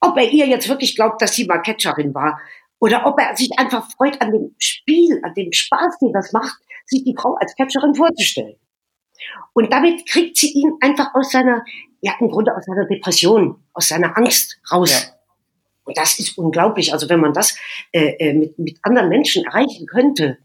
[0.00, 2.40] ob er ihr jetzt wirklich glaubt, dass sie mal Catcherin war,
[2.80, 6.58] oder ob er sich einfach freut an dem Spiel, an dem Spaß, den das macht,
[6.86, 8.56] sich die Frau als Catcherin vorzustellen.
[9.52, 11.64] Und damit kriegt sie ihn einfach aus seiner,
[12.00, 14.90] ja, im Grunde aus seiner Depression, aus seiner Angst raus.
[14.90, 15.18] Ja.
[15.84, 16.92] Und das ist unglaublich.
[16.92, 17.56] Also wenn man das
[17.92, 20.38] äh, äh, mit, mit anderen Menschen erreichen könnte,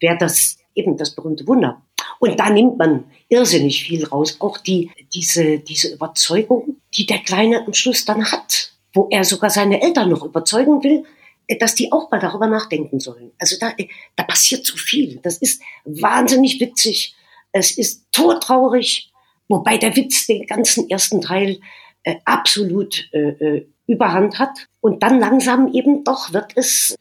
[0.00, 1.82] wäre das eben das berühmte Wunder.
[2.18, 4.36] Und da nimmt man irrsinnig viel raus.
[4.40, 9.50] Auch die, diese, diese Überzeugung, die der Kleine am Schluss dann hat, wo er sogar
[9.50, 11.04] seine Eltern noch überzeugen will,
[11.46, 13.32] äh, dass die auch mal darüber nachdenken sollen.
[13.38, 15.20] Also da, äh, da passiert zu viel.
[15.22, 17.14] Das ist wahnsinnig witzig.
[17.52, 19.11] Es ist todtraurig,
[19.52, 21.60] wobei der Witz den ganzen ersten Teil
[22.02, 24.68] äh, absolut äh, äh, überhand hat.
[24.80, 26.96] Und dann langsam eben doch wird es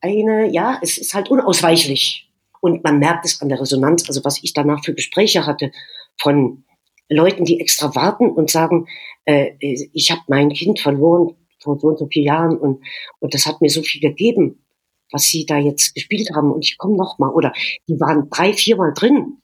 [0.00, 2.30] eine, ja, es ist halt unausweichlich.
[2.60, 5.72] Und man merkt es an der Resonanz, also was ich danach für Gespräche hatte
[6.20, 6.64] von
[7.08, 8.86] Leuten, die extra warten und sagen,
[9.24, 12.84] äh, ich habe mein Kind verloren vor so und so vier Jahren und,
[13.18, 14.64] und das hat mir so viel gegeben,
[15.10, 17.30] was sie da jetzt gespielt haben und ich komme noch mal.
[17.30, 17.52] Oder
[17.88, 19.38] die waren drei, viermal drin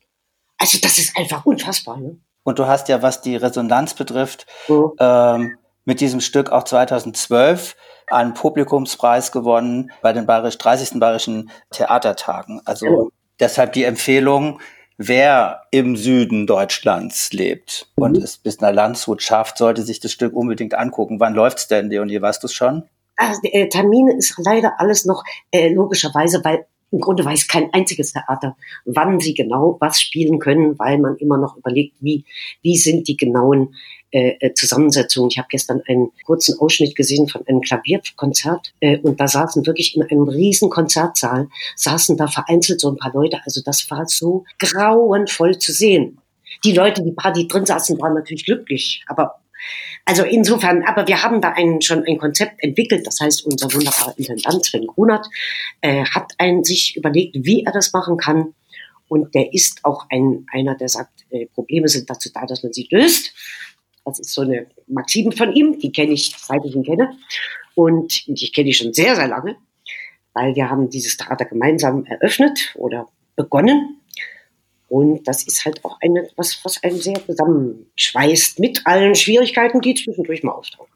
[0.64, 2.00] also das ist einfach unfassbar.
[2.00, 2.18] Ne?
[2.44, 4.92] Und du hast ja, was die Resonanz betrifft, mhm.
[5.00, 7.76] ähm, mit diesem Stück auch 2012
[8.08, 11.00] einen Publikumspreis gewonnen bei den Bayerisch, 30.
[11.00, 12.60] Bayerischen Theatertagen.
[12.64, 13.10] Also mhm.
[13.40, 14.60] deshalb die Empfehlung,
[14.96, 18.04] wer im Süden Deutschlands lebt mhm.
[18.04, 21.20] und es bis nach Landshut schafft, sollte sich das Stück unbedingt angucken.
[21.20, 22.20] Wann läuft's denn, Leonie?
[22.20, 22.84] Weißt du es schon?
[23.16, 28.12] Also, äh, Termine ist leider alles noch äh, logischerweise, weil im Grunde weiß kein einziges
[28.12, 32.24] Theater, wann sie genau was spielen können, weil man immer noch überlegt, wie,
[32.62, 33.74] wie sind die genauen
[34.12, 35.28] äh, äh Zusammensetzungen.
[35.28, 39.96] Ich habe gestern einen kurzen Ausschnitt gesehen von einem Klavierkonzert äh, und da saßen wirklich
[39.96, 43.40] in einem riesen Konzertsaal, saßen da vereinzelt so ein paar Leute.
[43.44, 46.18] Also das war so grauenvoll zu sehen.
[46.62, 49.40] Die Leute, die paar, die drin saßen, waren natürlich glücklich, aber
[50.06, 53.06] also insofern, aber wir haben da ein, schon ein Konzept entwickelt.
[53.06, 55.26] Das heißt, unser wunderbarer Intendant Sven Grunert
[55.80, 58.54] äh, hat ein, sich überlegt, wie er das machen kann.
[59.08, 62.72] Und der ist auch ein, einer, der sagt, äh, Probleme sind dazu da, dass man
[62.72, 63.32] sie löst.
[64.04, 67.16] Das ist so eine Maxime von ihm, die kenne ich, seit ich ihn kenne.
[67.74, 69.56] Und ich kenne die schon sehr, sehr lange,
[70.34, 74.00] weil wir haben dieses Theater gemeinsam eröffnet oder begonnen.
[74.94, 79.94] Und das ist halt auch eine, was, was einen sehr zusammenschweißt mit allen Schwierigkeiten, die
[79.96, 80.92] zwischendurch mal auftauchen.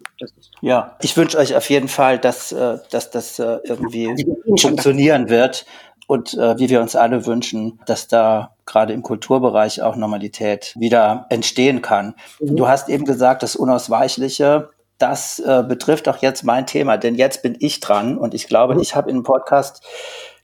[0.61, 4.14] Ja, ich wünsche euch auf jeden Fall, dass, äh, dass das äh, irgendwie
[4.56, 5.66] funktionieren wird
[6.06, 11.26] und äh, wie wir uns alle wünschen, dass da gerade im Kulturbereich auch Normalität wieder
[11.28, 12.14] entstehen kann.
[12.38, 12.54] Mhm.
[12.54, 17.42] Du hast eben gesagt, das Unausweichliche, das äh, betrifft auch jetzt mein Thema, denn jetzt
[17.42, 18.80] bin ich dran und ich glaube, mhm.
[18.80, 19.82] ich habe in dem Podcast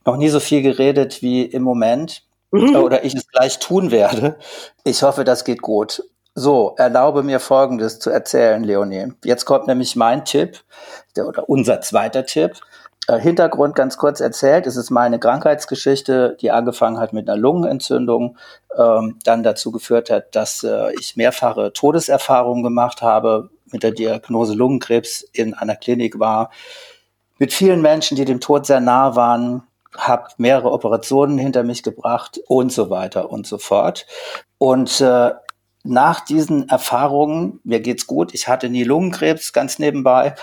[0.03, 2.75] noch nie so viel geredet wie im Moment mhm.
[2.75, 4.37] oder ich es gleich tun werde.
[4.83, 6.03] Ich hoffe, das geht gut.
[6.33, 9.13] So, erlaube mir Folgendes zu erzählen, Leonie.
[9.23, 10.59] Jetzt kommt nämlich mein Tipp,
[11.15, 12.59] der, oder unser zweiter Tipp.
[13.07, 18.37] Äh, Hintergrund ganz kurz erzählt, es ist meine Krankheitsgeschichte, die angefangen hat mit einer Lungenentzündung,
[18.77, 24.53] ähm, dann dazu geführt hat, dass äh, ich mehrfache Todeserfahrungen gemacht habe, mit der Diagnose
[24.55, 26.51] Lungenkrebs in einer Klinik war,
[27.37, 29.63] mit vielen Menschen, die dem Tod sehr nah waren,
[29.97, 34.05] habe mehrere Operationen hinter mich gebracht und so weiter und so fort.
[34.57, 35.31] Und äh,
[35.83, 40.35] nach diesen Erfahrungen, mir geht's gut, ich hatte nie Lungenkrebs ganz nebenbei.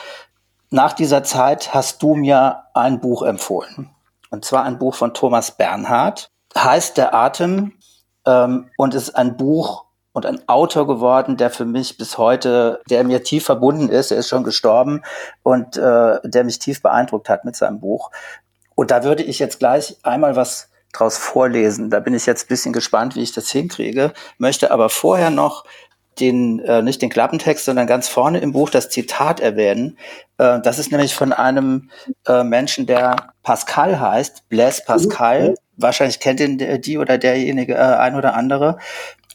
[0.70, 3.90] Nach dieser Zeit hast du mir ein Buch empfohlen.
[4.30, 7.72] Und zwar ein Buch von Thomas Bernhard, heißt Der Atem
[8.26, 13.02] ähm, und ist ein Buch und ein Autor geworden, der für mich bis heute, der
[13.04, 15.02] mir tief verbunden ist, er ist schon gestorben
[15.42, 18.10] und äh, der mich tief beeindruckt hat mit seinem Buch.
[18.82, 21.88] Und da würde ich jetzt gleich einmal was draus vorlesen.
[21.88, 25.62] Da bin ich jetzt ein bisschen gespannt, wie ich das hinkriege, möchte aber vorher noch
[26.18, 29.98] den, äh, nicht den Klappentext, sondern ganz vorne im Buch das Zitat erwähnen.
[30.38, 31.90] Äh, das ist nämlich von einem
[32.26, 35.50] äh, Menschen, der Pascal heißt, Blaise Pascal.
[35.50, 35.54] Mhm.
[35.76, 38.78] Wahrscheinlich kennt ihn die oder derjenige äh, ein oder andere.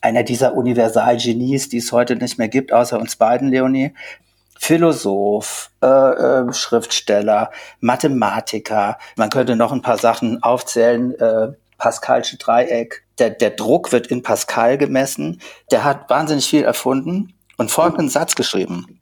[0.01, 3.93] Einer dieser Universalgenies, die es heute nicht mehr gibt, außer uns beiden, Leonie.
[4.59, 8.97] Philosoph, äh, äh, Schriftsteller, Mathematiker.
[9.15, 11.17] Man könnte noch ein paar Sachen aufzählen.
[11.19, 13.03] Äh, Pascalsche Dreieck.
[13.19, 15.41] Der, der Druck wird in Pascal gemessen.
[15.71, 18.99] Der hat wahnsinnig viel erfunden und folgenden Satz geschrieben.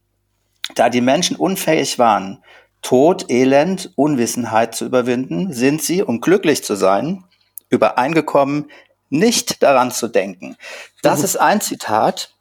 [0.75, 2.43] Da die Menschen unfähig waren,
[2.81, 7.23] Tod, Elend, Unwissenheit zu überwinden, sind sie, um glücklich zu sein,
[7.69, 8.69] übereingekommen,
[9.09, 10.55] nicht daran zu denken.
[11.01, 11.25] Das mhm.
[11.25, 12.33] ist ein Zitat,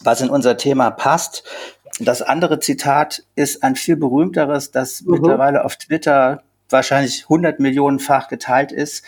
[0.00, 1.44] was in unser Thema passt.
[1.98, 5.12] Das andere Zitat ist ein viel berühmteres, das mhm.
[5.12, 9.04] mittlerweile auf Twitter wahrscheinlich 100 Millionenfach geteilt ist,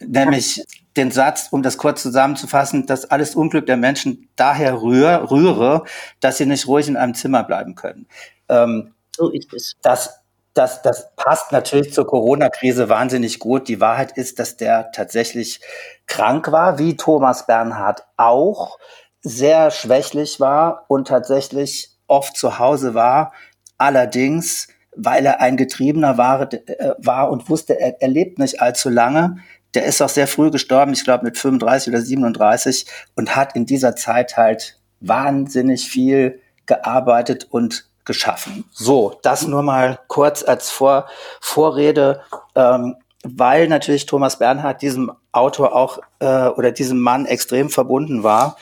[0.00, 0.64] nämlich
[0.96, 5.84] den Satz, um das kurz zusammenzufassen, dass alles Unglück der Menschen daher rühr, rühre,
[6.20, 8.06] dass sie nicht ruhig in einem Zimmer bleiben können.
[8.48, 9.74] Ähm, so ist es.
[9.82, 10.20] Das,
[10.54, 13.68] das, das passt natürlich zur Corona-Krise wahnsinnig gut.
[13.68, 15.60] Die Wahrheit ist, dass der tatsächlich
[16.06, 18.78] krank war, wie Thomas Bernhard auch,
[19.20, 23.32] sehr schwächlich war und tatsächlich oft zu Hause war.
[23.78, 28.88] Allerdings, weil er ein Getriebener war, äh, war und wusste, er, er lebt nicht allzu
[28.88, 29.36] lange,
[29.74, 32.86] der ist auch sehr früh gestorben, ich glaube mit 35 oder 37
[33.16, 38.64] und hat in dieser Zeit halt wahnsinnig viel gearbeitet und geschaffen.
[38.70, 41.06] So, das nur mal kurz als Vor
[41.40, 42.20] Vorrede,
[42.54, 48.56] ähm, weil natürlich Thomas Bernhard diesem Autor auch äh, oder diesem Mann extrem verbunden war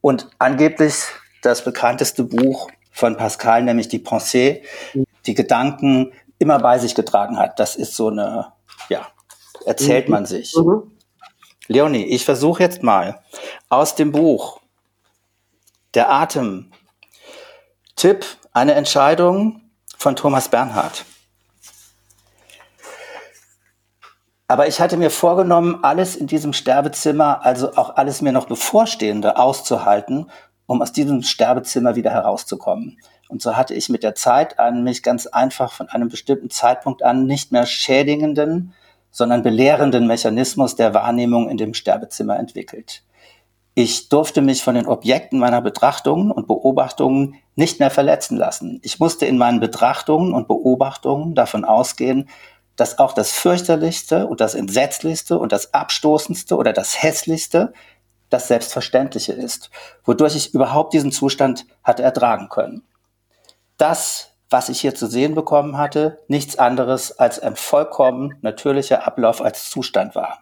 [0.00, 1.04] und angeblich
[1.42, 4.62] das bekannteste Buch von Pascal, nämlich die Pensée,
[5.26, 7.60] die Gedanken immer bei sich getragen hat.
[7.60, 8.52] Das ist so eine,
[8.88, 9.06] ja,
[9.64, 10.12] erzählt mhm.
[10.12, 10.54] man sich.
[10.56, 10.90] Mhm.
[11.68, 13.22] Leonie, ich versuche jetzt mal
[13.68, 14.60] aus dem Buch
[15.94, 16.72] Der Atem.
[17.96, 19.60] Tipp, eine Entscheidung
[19.96, 21.04] von Thomas Bernhard.
[24.48, 29.36] Aber ich hatte mir vorgenommen, alles in diesem Sterbezimmer, also auch alles mir noch bevorstehende
[29.36, 30.28] auszuhalten,
[30.70, 33.00] um aus diesem Sterbezimmer wieder herauszukommen.
[33.28, 37.02] Und so hatte ich mit der Zeit einen mich ganz einfach von einem bestimmten Zeitpunkt
[37.02, 38.72] an nicht mehr schädigenden,
[39.10, 43.02] sondern belehrenden Mechanismus der Wahrnehmung in dem Sterbezimmer entwickelt.
[43.74, 48.78] Ich durfte mich von den Objekten meiner Betrachtungen und Beobachtungen nicht mehr verletzen lassen.
[48.84, 52.28] Ich musste in meinen Betrachtungen und Beobachtungen davon ausgehen,
[52.76, 57.72] dass auch das fürchterlichste und das entsetzlichste und das abstoßendste oder das hässlichste
[58.30, 59.70] das Selbstverständliche ist,
[60.04, 62.82] wodurch ich überhaupt diesen Zustand hatte ertragen können.
[63.76, 69.40] Das was ich hier zu sehen bekommen hatte, nichts anderes als ein vollkommen natürlicher Ablauf
[69.40, 70.40] als Zustand war.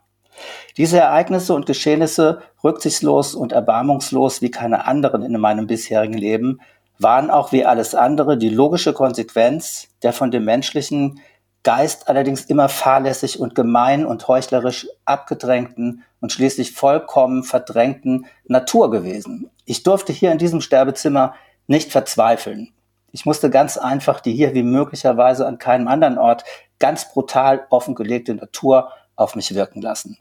[0.76, 6.60] Diese Ereignisse und Geschehnisse, rücksichtslos und erbarmungslos wie keine anderen in meinem bisherigen Leben,
[6.98, 11.20] waren auch wie alles andere die logische Konsequenz der von dem menschlichen
[11.64, 19.50] Geist allerdings immer fahrlässig und gemein und heuchlerisch abgedrängten und schließlich vollkommen verdrängten Natur gewesen.
[19.64, 21.34] Ich durfte hier in diesem Sterbezimmer
[21.66, 22.72] nicht verzweifeln.
[23.10, 26.44] Ich musste ganz einfach die hier wie möglicherweise an keinem anderen Ort
[26.78, 30.18] ganz brutal offengelegte Natur auf mich wirken lassen.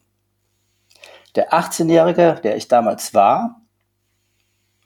[1.36, 3.62] Der 18-Jährige, der ich damals war,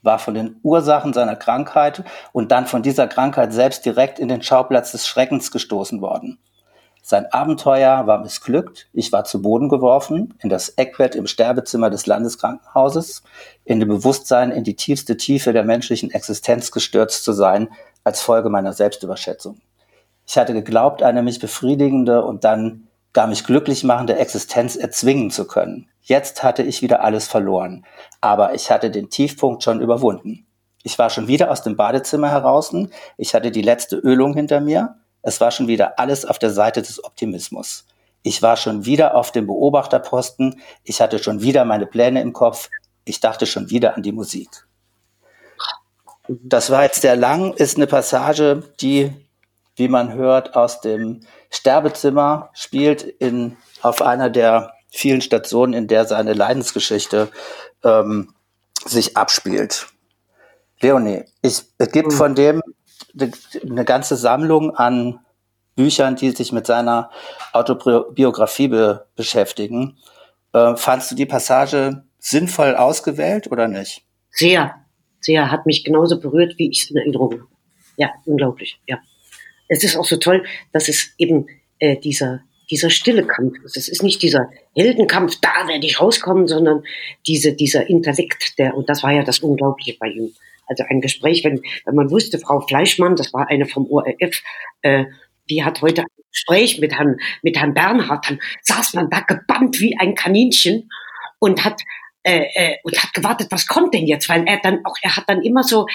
[0.02, 4.42] war von den Ursachen seiner Krankheit und dann von dieser Krankheit selbst direkt in den
[4.42, 6.38] Schauplatz des Schreckens gestoßen worden.
[7.04, 8.88] Sein Abenteuer war missglückt.
[8.92, 13.24] Ich war zu Boden geworfen, in das Eckbett im Sterbezimmer des Landeskrankenhauses,
[13.64, 17.68] in dem Bewusstsein, in die tiefste Tiefe der menschlichen Existenz gestürzt zu sein,
[18.04, 19.60] als Folge meiner Selbstüberschätzung.
[20.28, 25.46] Ich hatte geglaubt, eine mich befriedigende und dann gar mich glücklich machende Existenz erzwingen zu
[25.46, 25.88] können.
[26.02, 27.84] Jetzt hatte ich wieder alles verloren,
[28.20, 30.46] aber ich hatte den Tiefpunkt schon überwunden.
[30.82, 32.74] Ich war schon wieder aus dem Badezimmer heraus,
[33.16, 36.82] ich hatte die letzte Ölung hinter mir, es war schon wieder alles auf der Seite
[36.82, 37.86] des Optimismus.
[38.24, 42.68] Ich war schon wieder auf dem Beobachterposten, ich hatte schon wieder meine Pläne im Kopf,
[43.04, 44.48] ich dachte schon wieder an die Musik.
[46.28, 49.12] Das war jetzt sehr lang, ist eine Passage, die,
[49.76, 56.04] wie man hört, aus dem Sterbezimmer spielt in, auf einer der vielen Stationen, in der
[56.04, 57.28] seine Leidensgeschichte
[57.82, 58.34] ähm,
[58.84, 59.88] sich abspielt.
[60.80, 62.16] Leonie, ich, es gibt mhm.
[62.16, 62.62] von dem
[63.14, 65.20] eine ganze Sammlung an
[65.74, 67.10] Büchern, die sich mit seiner
[67.52, 69.98] Autobiografie be beschäftigen.
[70.52, 74.04] Äh, fandst du die Passage sinnvoll ausgewählt oder nicht?
[74.30, 74.74] Sehr
[75.22, 77.46] sehr, hat mich genauso berührt, wie ich es in Erinnerung habe.
[77.96, 78.98] Ja, unglaublich, ja.
[79.72, 81.46] Es ist auch so toll, dass es eben
[81.78, 83.78] äh, dieser, dieser stille Kampf ist.
[83.78, 86.82] Es ist nicht dieser Heldenkampf, da werde ich rauskommen, sondern
[87.26, 90.34] diese, dieser Intellekt, der, und das war ja das Unglaubliche bei ihm.
[90.66, 94.42] Also ein Gespräch, wenn, wenn man wusste, Frau Fleischmann, das war eine vom ORF,
[94.82, 95.06] äh,
[95.48, 99.80] die hat heute ein Gespräch mit Herrn, mit Herrn Bernhard, dann saß man da gebannt
[99.80, 100.90] wie ein Kaninchen
[101.38, 101.80] und hat
[102.24, 104.28] äh, äh, und hat gewartet, was kommt denn jetzt?
[104.28, 105.86] Weil er dann auch, er hat dann immer so,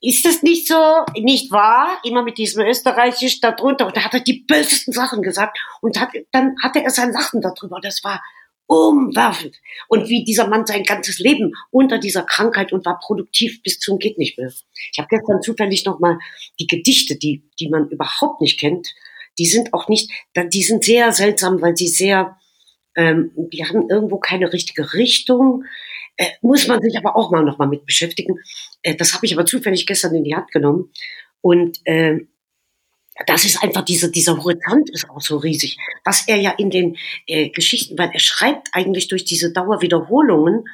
[0.00, 1.98] ist das nicht so, nicht wahr?
[2.04, 3.86] Immer mit diesem Österreichisch da drunter.
[3.86, 5.58] Und da hat er die bösesten Sachen gesagt.
[5.80, 7.80] Und hat, dann hatte er sein Lachen darüber.
[7.80, 8.22] Das war
[8.68, 9.56] umwerfend.
[9.88, 13.98] Und wie dieser Mann sein ganzes Leben unter dieser Krankheit und war produktiv bis zum
[13.98, 14.52] geht nicht mehr.
[14.92, 16.18] Ich habe gestern zufällig noch mal
[16.60, 18.94] die Gedichte, die die man überhaupt nicht kennt,
[19.38, 22.36] die sind auch nicht, die sind sehr seltsam, weil sie sehr,
[22.94, 25.64] ähm, die haben irgendwo keine richtige Richtung.
[26.16, 28.38] Äh, muss man sich aber auch mal noch mal mit beschäftigen.
[28.82, 30.92] Äh, das habe ich aber zufällig gestern in die Hand genommen
[31.40, 32.18] und äh,
[33.26, 35.76] das ist einfach dieser, dieser Horizont ist auch so riesig.
[36.04, 40.64] Was er ja in den äh, Geschichten, weil er schreibt eigentlich durch diese Dauerwiederholungen,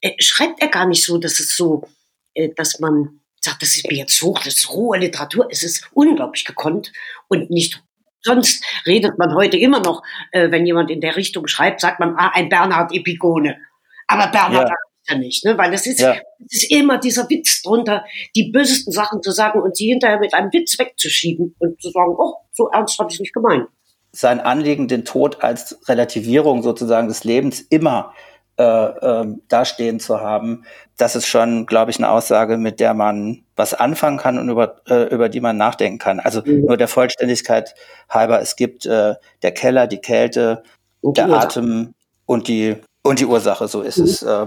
[0.00, 1.86] äh, schreibt er gar nicht so, dass es so,
[2.34, 5.48] äh, dass man sagt, das ist mir jetzt hoch, das ist rohe Literatur.
[5.50, 6.92] Es ist unglaublich gekonnt
[7.28, 7.82] und nicht
[8.22, 12.14] sonst redet man heute immer noch, äh, wenn jemand in der Richtung schreibt, sagt man,
[12.16, 13.58] ah, ein Bernhard Epigone.
[14.06, 14.74] Aber Bernhard ja
[15.08, 15.56] ja nicht, ne?
[15.58, 16.14] weil es ist, ja.
[16.48, 18.04] es ist immer dieser Witz drunter,
[18.36, 22.14] die bösesten Sachen zu sagen und sie hinterher mit einem Witz wegzuschieben und zu sagen,
[22.16, 23.66] oh, so ernst habe ich nicht gemeint.
[24.12, 28.12] Sein Anliegen, den Tod als Relativierung sozusagen des Lebens immer
[28.58, 30.64] äh, äh, dastehen zu haben,
[30.98, 34.82] das ist schon, glaube ich, eine Aussage, mit der man was anfangen kann und über,
[34.88, 36.20] äh, über die man nachdenken kann.
[36.20, 36.66] Also mhm.
[36.66, 37.74] nur der Vollständigkeit
[38.10, 40.62] halber, es gibt äh, der Keller, die Kälte,
[41.02, 41.94] und der Atem
[42.26, 44.04] und die und die Ursache, so ist mhm.
[44.04, 44.22] es.
[44.22, 44.46] Äh,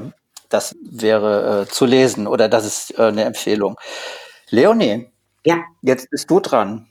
[0.55, 3.75] das wäre äh, zu lesen oder das ist äh, eine Empfehlung.
[4.49, 5.07] Leonie,
[5.45, 5.63] ja.
[5.81, 6.87] jetzt bist du dran.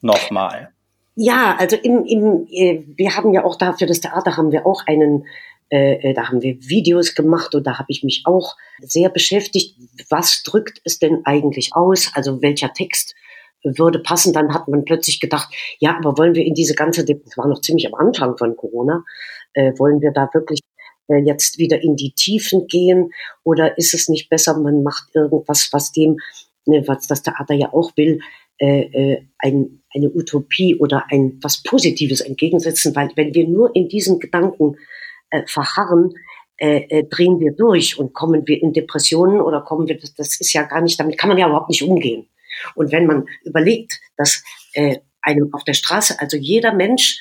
[0.00, 0.70] Nochmal.
[1.16, 4.64] Ja, also im, im, äh, wir haben ja auch da für das Theater haben wir
[4.66, 5.26] auch einen,
[5.68, 9.76] äh, äh da haben wir Videos gemacht und da habe ich mich auch sehr beschäftigt.
[10.08, 12.12] Was drückt es denn eigentlich aus?
[12.14, 13.16] Also welcher Text
[13.64, 14.32] würde passen?
[14.32, 17.62] Dann hat man plötzlich gedacht, ja, aber wollen wir in diese ganze, das war noch
[17.62, 19.02] ziemlich am Anfang von Corona,
[19.54, 20.60] äh, wollen wir da wirklich
[21.16, 23.12] jetzt wieder in die Tiefen gehen?
[23.42, 26.18] Oder ist es nicht besser, man macht irgendwas, was dem,
[26.66, 28.20] ne, was das Theater ja auch will,
[28.58, 32.94] äh, äh, ein, eine Utopie oder ein was Positives entgegensetzen?
[32.94, 34.76] Weil wenn wir nur in diesen Gedanken
[35.30, 36.14] äh, verharren,
[36.60, 40.40] äh, äh, drehen wir durch und kommen wir in Depressionen oder kommen wir, das, das
[40.40, 42.28] ist ja gar nicht, damit kann man ja überhaupt nicht umgehen.
[42.74, 44.42] Und wenn man überlegt, dass
[44.72, 47.20] äh, einem auf der Straße, also jeder Mensch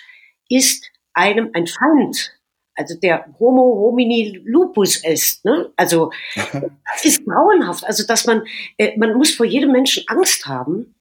[0.49, 2.36] ist einem ein Feind
[2.77, 5.43] also der Homo homini lupus ist.
[5.43, 5.71] Ne?
[5.75, 7.83] Also das ist grauenhaft.
[7.83, 8.43] Also dass man,
[8.77, 10.95] äh, man muss vor jedem Menschen Angst haben,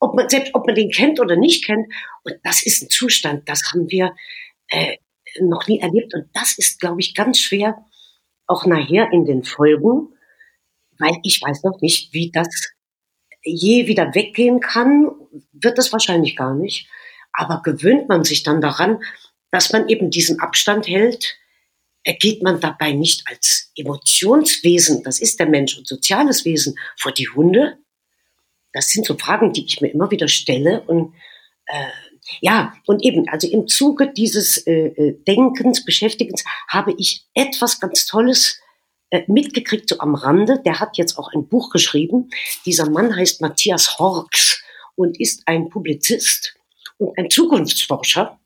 [0.00, 1.86] ob man selbst, ob man den kennt oder nicht kennt.
[2.24, 4.14] Und das ist ein Zustand, das haben wir
[4.68, 4.96] äh,
[5.40, 6.14] noch nie erlebt.
[6.14, 7.84] Und das ist, glaube ich, ganz schwer,
[8.46, 10.12] auch nachher in den Folgen,
[10.98, 12.48] weil ich weiß noch nicht, wie das
[13.42, 15.10] je wieder weggehen kann,
[15.52, 16.88] wird es wahrscheinlich gar nicht.
[17.32, 19.02] Aber gewöhnt man sich dann daran,
[19.50, 21.36] dass man eben diesen Abstand hält,
[22.04, 27.28] ergeht man dabei nicht als Emotionswesen, das ist der Mensch und soziales Wesen, vor die
[27.28, 27.78] Hunde?
[28.72, 30.82] Das sind so Fragen, die ich mir immer wieder stelle.
[30.82, 31.14] Und
[31.66, 31.88] äh,
[32.40, 38.06] ja, und eben, also im Zuge dieses äh, äh Denkens, Beschäftigens habe ich etwas ganz
[38.06, 38.60] Tolles
[39.10, 40.60] äh, mitgekriegt, so am Rande.
[40.64, 42.30] Der hat jetzt auch ein Buch geschrieben.
[42.64, 44.62] Dieser Mann heißt Matthias Horks
[44.94, 46.54] und ist ein Publizist
[46.98, 48.39] und ein Zukunftsforscher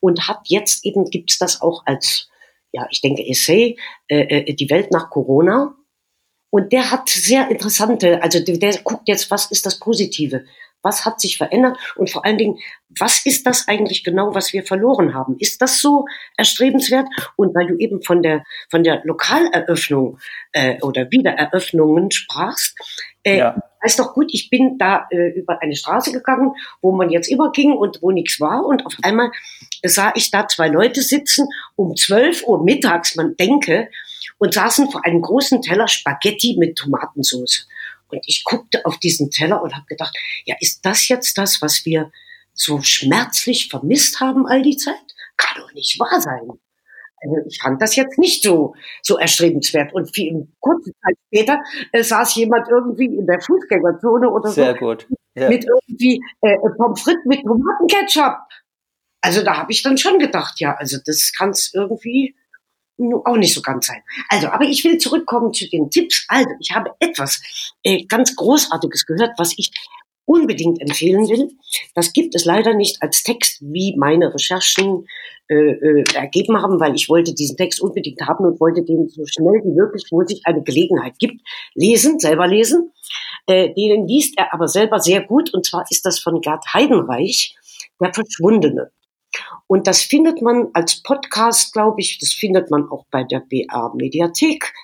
[0.00, 2.28] und hat jetzt eben, gibt's das auch als,
[2.72, 3.76] ja, ich denke, Essay,
[4.08, 5.74] äh, äh, die Welt nach Corona.
[6.50, 10.44] Und der hat sehr interessante, also der, der guckt jetzt, was ist das Positive?
[10.82, 11.76] Was hat sich verändert?
[11.96, 12.58] Und vor allen Dingen,
[12.98, 15.36] was ist das eigentlich genau, was wir verloren haben?
[15.38, 16.06] Ist das so
[16.36, 17.06] erstrebenswert?
[17.36, 20.18] Und weil du eben von der, von der Lokaleröffnung
[20.52, 22.78] äh, oder Wiedereröffnungen sprachst,
[23.24, 23.62] äh, ja.
[23.82, 27.52] weiß doch gut, ich bin da äh, über eine Straße gegangen, wo man jetzt immer
[27.52, 28.64] ging und wo nichts war.
[28.64, 29.30] Und auf einmal
[29.84, 33.88] sah ich da zwei Leute sitzen um 12 Uhr mittags, man denke,
[34.38, 37.68] und saßen vor einem großen Teller Spaghetti mit Tomatensauce.
[38.08, 41.84] Und ich guckte auf diesen Teller und habe gedacht, ja, ist das jetzt das, was
[41.84, 42.10] wir
[42.54, 44.94] so schmerzlich vermisst haben all die Zeit?
[45.36, 46.58] Kann doch nicht wahr sein.
[47.22, 49.92] Also ich fand das jetzt nicht so, so erstrebenswert.
[49.92, 51.60] Und viel, kurze Zeit später
[51.92, 54.78] äh, saß jemand irgendwie in der Fußgängerzone oder Sehr so.
[54.78, 55.06] gut.
[55.34, 55.48] Ja.
[55.48, 58.38] Mit irgendwie äh, Pommes frites mit Tomatenketchup.
[59.20, 62.34] Also da habe ich dann schon gedacht, ja, also das kann es irgendwie
[63.24, 64.02] auch nicht so ganz sein.
[64.28, 66.24] Also, aber ich will zurückkommen zu den Tipps.
[66.28, 67.40] Also, ich habe etwas
[67.84, 69.70] äh, ganz Großartiges gehört, was ich
[70.28, 71.50] unbedingt empfehlen will.
[71.94, 75.06] Das gibt es leider nicht als Text, wie meine Recherchen
[75.48, 79.24] äh, äh, ergeben haben, weil ich wollte diesen Text unbedingt haben und wollte den so
[79.24, 81.40] schnell wie möglich, wo sich eine Gelegenheit gibt,
[81.74, 82.92] lesen, selber lesen.
[83.46, 87.56] Äh, den liest er aber selber sehr gut und zwar ist das von Gerd Heidenreich,
[87.98, 88.90] Der Verschwundene.
[89.66, 93.94] Und das findet man als Podcast, glaube ich, das findet man auch bei der BA
[93.94, 94.74] Mediathek.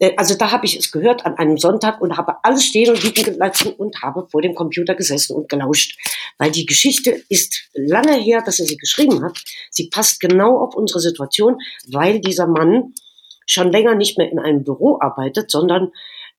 [0.00, 3.02] Äh, also da habe ich es gehört an einem Sonntag und habe alles stehen und
[3.04, 5.96] liegen gelassen und habe vor dem Computer gesessen und gelauscht.
[6.38, 9.38] Weil die Geschichte ist lange her, dass er sie geschrieben hat.
[9.70, 12.94] Sie passt genau auf unsere Situation, weil dieser Mann
[13.46, 15.92] schon länger nicht mehr in einem Büro arbeitet, sondern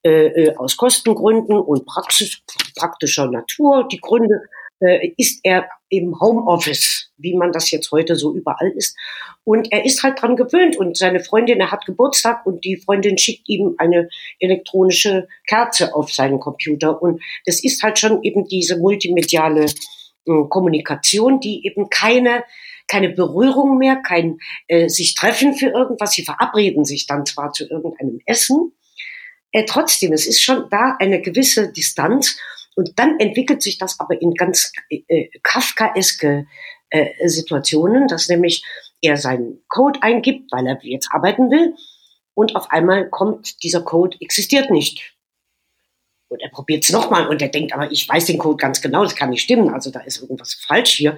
[0.03, 2.43] äh, äh aus Kostengründen und praxisch,
[2.76, 4.41] praktischer Natur, die Gründe,
[4.80, 8.97] äh, ist er im Homeoffice, wie man das jetzt heute so überall ist.
[9.43, 13.17] Und er ist halt dran gewöhnt und seine Freundin, er hat Geburtstag und die Freundin
[13.17, 14.09] schickt ihm eine
[14.39, 17.01] elektronische Kerze auf seinen Computer.
[17.01, 22.43] Und es ist halt schon eben diese multimediale äh, Kommunikation, die eben keine
[22.88, 26.11] keine Berührung mehr, kein äh, sich treffen für irgendwas.
[26.11, 28.74] Sie verabreden sich dann zwar zu irgendeinem Essen,
[29.51, 32.38] äh, trotzdem, es ist schon da eine gewisse Distanz
[32.76, 36.47] und dann entwickelt sich das aber in ganz äh, kafkaeske
[36.92, 38.64] äh, Situationen, dass nämlich
[39.02, 41.76] er seinen Code eingibt, weil er jetzt arbeiten will
[42.34, 45.16] und auf einmal kommt, dieser Code existiert nicht.
[46.30, 49.04] Und er probiert es nochmal und er denkt, aber ich weiß den Code ganz genau,
[49.04, 51.18] das kann nicht stimmen, also da ist irgendwas falsch hier.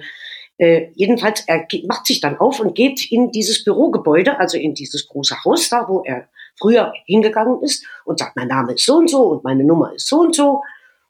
[0.58, 5.06] Äh, jedenfalls, er macht sich dann auf und geht in dieses Bürogebäude, also in dieses
[5.08, 9.10] große Haus da, wo er früher hingegangen ist und sagt, mein Name ist so und
[9.10, 10.62] so und meine Nummer ist so und so.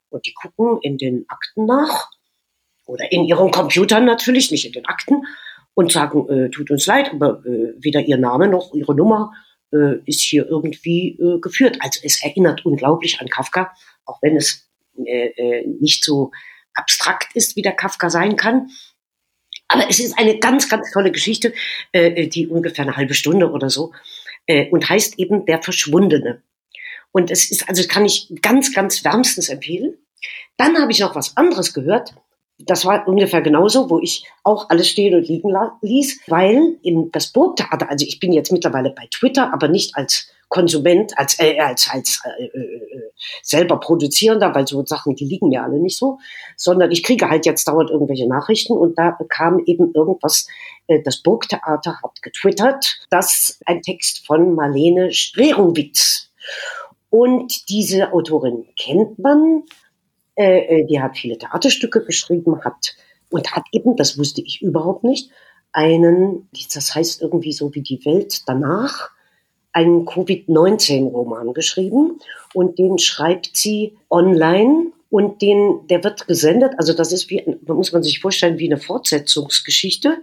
[0.08, 2.10] Und die gucken in den Akten nach
[2.86, 5.22] oder in ihren Computern natürlich, nicht in den Akten
[5.74, 9.32] und sagen, äh, tut uns leid, aber äh, weder ihr Name noch ihre Nummer
[9.72, 11.78] äh, ist hier irgendwie äh, geführt.
[11.80, 13.72] Also es erinnert unglaublich an Kafka,
[14.04, 14.68] auch wenn es
[15.04, 16.30] äh, äh, nicht so
[16.74, 18.68] abstrakt ist, wie der Kafka sein kann.
[19.68, 21.54] Aber es ist eine ganz, ganz tolle Geschichte,
[21.92, 23.92] äh, die ungefähr eine halbe Stunde oder so
[24.46, 26.42] äh, und heißt eben Der Verschwundene.
[27.12, 29.96] Und es ist, also kann ich ganz, ganz wärmstens empfehlen.
[30.56, 32.14] Dann habe ich noch was anderes gehört.
[32.58, 35.52] Das war ungefähr genauso, wo ich auch alles stehen und liegen
[35.82, 40.28] ließ, weil in das Burgtheater, also ich bin jetzt mittlerweile bei Twitter, aber nicht als
[40.48, 43.10] Konsument, als, äh, als, als äh, äh,
[43.42, 46.18] selber Produzierender, weil so Sachen, die liegen mir alle nicht so,
[46.56, 50.46] sondern ich kriege halt jetzt dauernd irgendwelche Nachrichten und da kam eben irgendwas,
[50.86, 56.30] äh, das Burgtheater hat getwittert, dass ein Text von Marlene Strerowitz.
[57.10, 59.64] Und diese Autorin kennt man,
[60.36, 62.96] äh, äh, die hat viele Theaterstücke geschrieben, hat
[63.30, 65.30] und hat eben, das wusste ich überhaupt nicht,
[65.72, 69.10] einen, das heißt irgendwie so wie die Welt danach,
[69.72, 72.20] einen Covid-19-Roman geschrieben
[72.52, 76.74] und den schreibt sie online und den, der wird gesendet.
[76.78, 80.18] Also das ist wie, muss man sich vorstellen, wie eine Fortsetzungsgeschichte,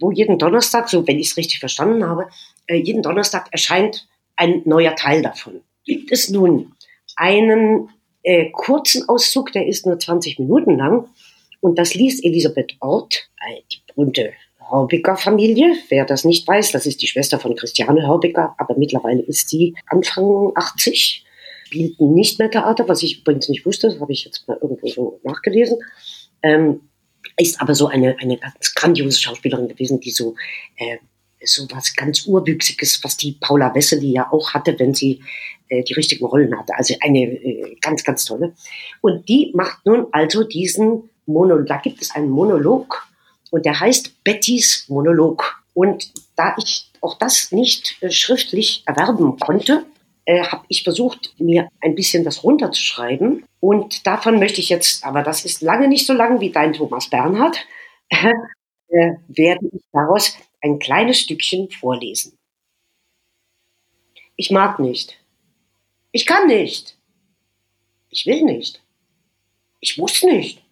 [0.00, 2.28] wo jeden Donnerstag, so wenn ich es richtig verstanden habe,
[2.66, 5.62] äh, jeden Donnerstag erscheint ein neuer Teil davon.
[5.84, 6.72] Gibt es nun
[7.16, 7.88] einen
[8.24, 11.08] äh, kurzen Auszug, der ist nur 20 Minuten lang
[11.60, 14.32] und das liest Elisabeth Ort, äh, die berühmte
[14.70, 15.76] Hörbiger-Familie.
[15.88, 19.74] Wer das nicht weiß, das ist die Schwester von Christiane Hörbiger, aber mittlerweile ist sie
[19.86, 21.24] Anfang 80,
[21.66, 24.86] spielt nicht mehr Theater, was ich übrigens nicht wusste, das habe ich jetzt mal irgendwo
[24.86, 25.78] so nachgelesen.
[26.42, 26.80] Ähm,
[27.36, 30.34] ist aber so eine, eine ganz grandiose Schauspielerin gewesen, die so,
[30.76, 30.98] äh,
[31.42, 35.22] so was ganz Urwüchsiges, was die Paula Wessely ja auch hatte, wenn sie
[35.70, 36.74] die richtigen Rollen hatte.
[36.76, 38.54] Also eine äh, ganz, ganz tolle.
[39.00, 43.06] Und die macht nun also diesen Monolog, da gibt es einen Monolog
[43.50, 45.62] und der heißt Bettys Monolog.
[45.74, 49.84] Und da ich auch das nicht äh, schriftlich erwerben konnte,
[50.24, 53.44] äh, habe ich versucht, mir ein bisschen das runterzuschreiben.
[53.60, 57.10] Und davon möchte ich jetzt, aber das ist lange nicht so lang wie dein Thomas
[57.10, 57.58] Bernhard,
[58.08, 62.38] äh, werde ich daraus ein kleines Stückchen vorlesen.
[64.36, 65.18] Ich mag nicht.
[66.14, 66.96] Ich kann nicht.
[68.08, 68.80] Ich will nicht.
[69.80, 70.62] Ich muss nicht.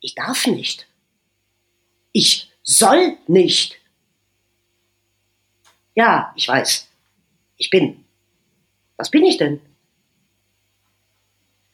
[0.00, 0.86] Ich darf nicht.
[2.12, 3.80] Ich soll nicht.
[5.94, 6.88] Ja, ich weiß.
[7.56, 8.04] Ich bin.
[8.98, 9.62] Was bin ich denn?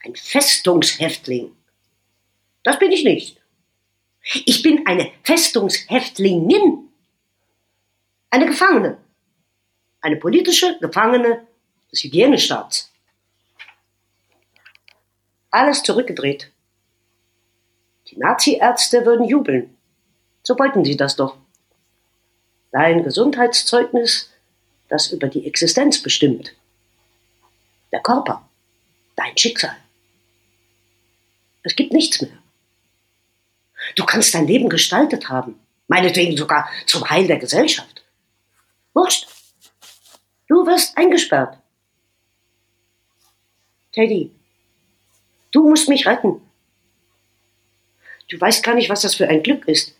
[0.05, 1.57] Ein Festungshäftling.
[2.63, 3.43] Das bin ich nicht.
[4.47, 6.89] Ich bin eine Festungshäftlingin.
[8.31, 8.99] Eine Gefangene.
[10.01, 11.49] Eine politische Gefangene
[11.95, 12.91] des Hygienestaats.
[15.51, 16.51] Alles zurückgedreht.
[18.09, 19.77] Die Nazi-Ärzte würden jubeln.
[20.43, 21.37] So wollten sie das doch.
[22.73, 24.31] Dein Gesundheitszeugnis,
[24.89, 26.55] das über die Existenz bestimmt.
[27.93, 28.49] Der Körper,
[29.15, 29.77] dein Schicksal.
[31.63, 32.37] Es gibt nichts mehr.
[33.95, 38.05] Du kannst dein Leben gestaltet haben, meinetwegen sogar zum Heil der Gesellschaft.
[38.93, 39.29] Wurscht.
[40.49, 41.59] Du wirst eingesperrt.
[43.95, 44.33] Teddy,
[45.53, 46.43] du musst mich retten.
[48.29, 49.97] Du weißt gar nicht, was das für ein Glück ist,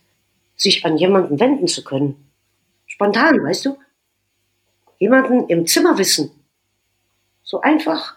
[0.57, 2.29] sich an jemanden wenden zu können.
[2.87, 3.79] Spontan, weißt du?
[4.99, 6.33] Jemanden im Zimmer wissen,
[7.45, 8.17] So einfach,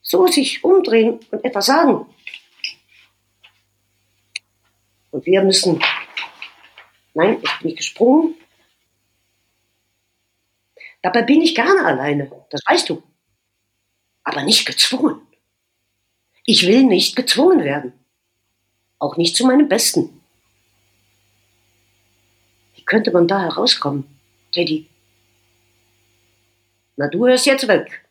[0.00, 2.06] so sich umdrehen und etwas sagen.
[5.10, 5.82] Und wir müssen,
[7.12, 8.34] nein, ich bin nicht gesprungen.
[11.02, 13.02] Dabei bin ich gerne alleine, das weißt du.
[14.28, 15.22] Aber nicht gezwungen.
[16.44, 17.94] Ich will nicht gezwungen werden.
[18.98, 20.20] Auch nicht zu meinem Besten.
[22.74, 24.04] Wie könnte man da herauskommen,
[24.52, 24.86] Teddy?
[26.96, 28.06] Na, du hörst jetzt weg.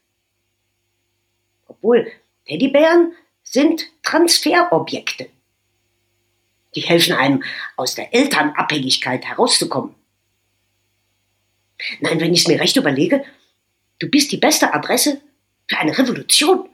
[1.67, 2.11] Obwohl,
[2.47, 3.13] Teddybären
[3.43, 5.29] sind Transferobjekte.
[6.73, 7.43] Die helfen einem,
[7.75, 9.93] aus der Elternabhängigkeit herauszukommen.
[11.99, 13.23] Nein, wenn ich es mir recht überlege,
[13.99, 15.21] du bist die beste Adresse
[15.67, 16.69] für eine Revolution.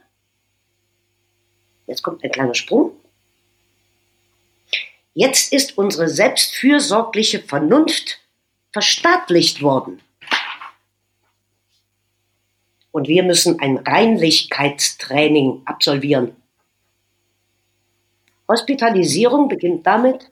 [1.86, 2.92] Jetzt kommt ein kleiner Sprung.
[5.12, 8.20] Jetzt ist unsere selbstfürsorgliche Vernunft
[8.72, 10.00] verstaatlicht worden.
[12.90, 16.36] Und wir müssen ein Reinlichkeitstraining absolvieren.
[18.48, 20.30] Hospitalisierung beginnt damit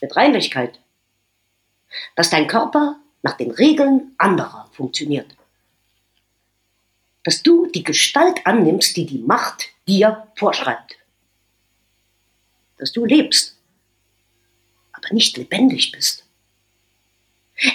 [0.00, 0.80] mit Reinlichkeit,
[2.16, 5.36] dass dein Körper nach den Regeln anderer funktioniert.
[7.26, 10.96] Dass du die Gestalt annimmst, die die Macht dir vorschreibt.
[12.78, 13.56] Dass du lebst,
[14.92, 16.24] aber nicht lebendig bist.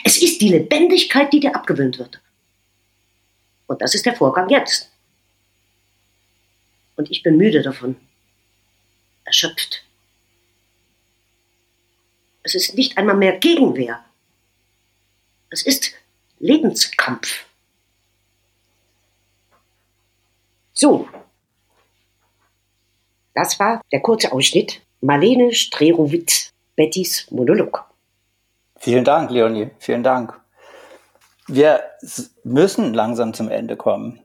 [0.06, 2.22] Es ist die Lebendigkeit, die dir abgewöhnt wird.
[3.68, 4.90] Und das ist der Vorgang jetzt.
[6.96, 7.98] Und ich bin müde davon.
[9.26, 9.84] Erschöpft.
[12.44, 14.02] Es ist nicht einmal mehr Gegenwehr.
[15.50, 15.92] Es ist
[16.40, 17.51] Lebenskampf.
[20.74, 21.08] So.
[23.34, 24.82] Das war der kurze Ausschnitt.
[25.02, 27.86] Marlene Strerowitz, Bettys Monolog.
[28.78, 29.70] Vielen Dank, Leonie.
[29.80, 30.40] Vielen Dank.
[31.48, 31.82] Wir
[32.44, 34.20] müssen langsam zum Ende kommen.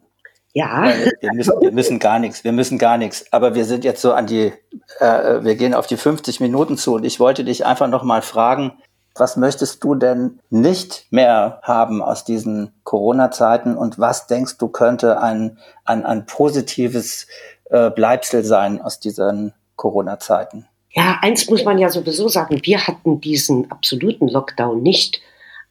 [0.53, 0.91] Ja.
[1.21, 3.31] Wir müssen, wir müssen gar nichts, wir müssen gar nichts.
[3.31, 4.53] Aber wir sind jetzt so an die,
[5.01, 8.23] äh, wir gehen auf die 50 Minuten zu und ich wollte dich einfach noch mal
[8.23, 8.73] fragen,
[9.19, 15.21] was möchtest du denn nicht mehr haben aus diesen Corona-Zeiten und was denkst du könnte
[15.21, 17.27] ein, ein, ein positives
[17.71, 20.67] äh, Bleibsel sein aus diesen Corona-Zeiten?
[20.91, 25.21] Ja, eins muss man ja sowieso sagen, wir hatten diesen absoluten Lockdown nicht.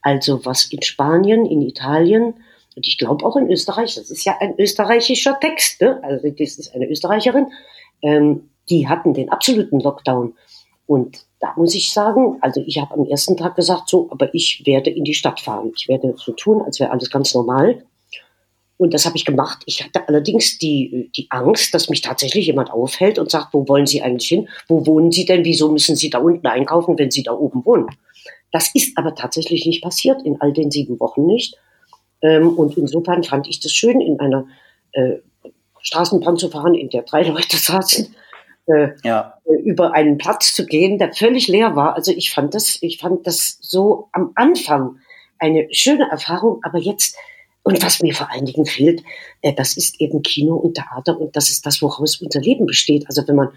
[0.00, 2.34] Also was in Spanien, in Italien,
[2.76, 5.98] und ich glaube auch in Österreich, das ist ja ein österreichischer Text, ne?
[6.04, 7.48] also das ist eine Österreicherin,
[8.02, 10.34] ähm, die hatten den absoluten Lockdown.
[10.86, 14.62] Und da muss ich sagen, also ich habe am ersten Tag gesagt, so, aber ich
[14.64, 15.72] werde in die Stadt fahren.
[15.76, 17.82] Ich werde so tun, als wäre alles ganz normal.
[18.78, 19.62] Und das habe ich gemacht.
[19.66, 23.86] Ich hatte allerdings die, die Angst, dass mich tatsächlich jemand aufhält und sagt, wo wollen
[23.86, 24.48] Sie eigentlich hin?
[24.68, 25.44] Wo wohnen Sie denn?
[25.44, 27.86] Wieso müssen Sie da unten einkaufen, wenn Sie da oben wohnen?
[28.52, 31.56] Das ist aber tatsächlich nicht passiert, in all den sieben Wochen nicht.
[32.22, 34.46] Ähm, und insofern fand ich das schön, in einer
[34.92, 35.16] äh,
[35.80, 38.14] Straßenbahn zu fahren, in der drei Leute saßen,
[38.66, 39.38] äh, ja.
[39.64, 41.94] über einen Platz zu gehen, der völlig leer war.
[41.94, 44.98] Also ich fand das, ich fand das so am Anfang
[45.38, 47.16] eine schöne Erfahrung, aber jetzt
[47.66, 49.02] und was mir vor allen Dingen fehlt,
[49.42, 53.08] äh, das ist eben Kino und Theater und das ist das, woraus unser Leben besteht.
[53.08, 53.48] Also wenn man,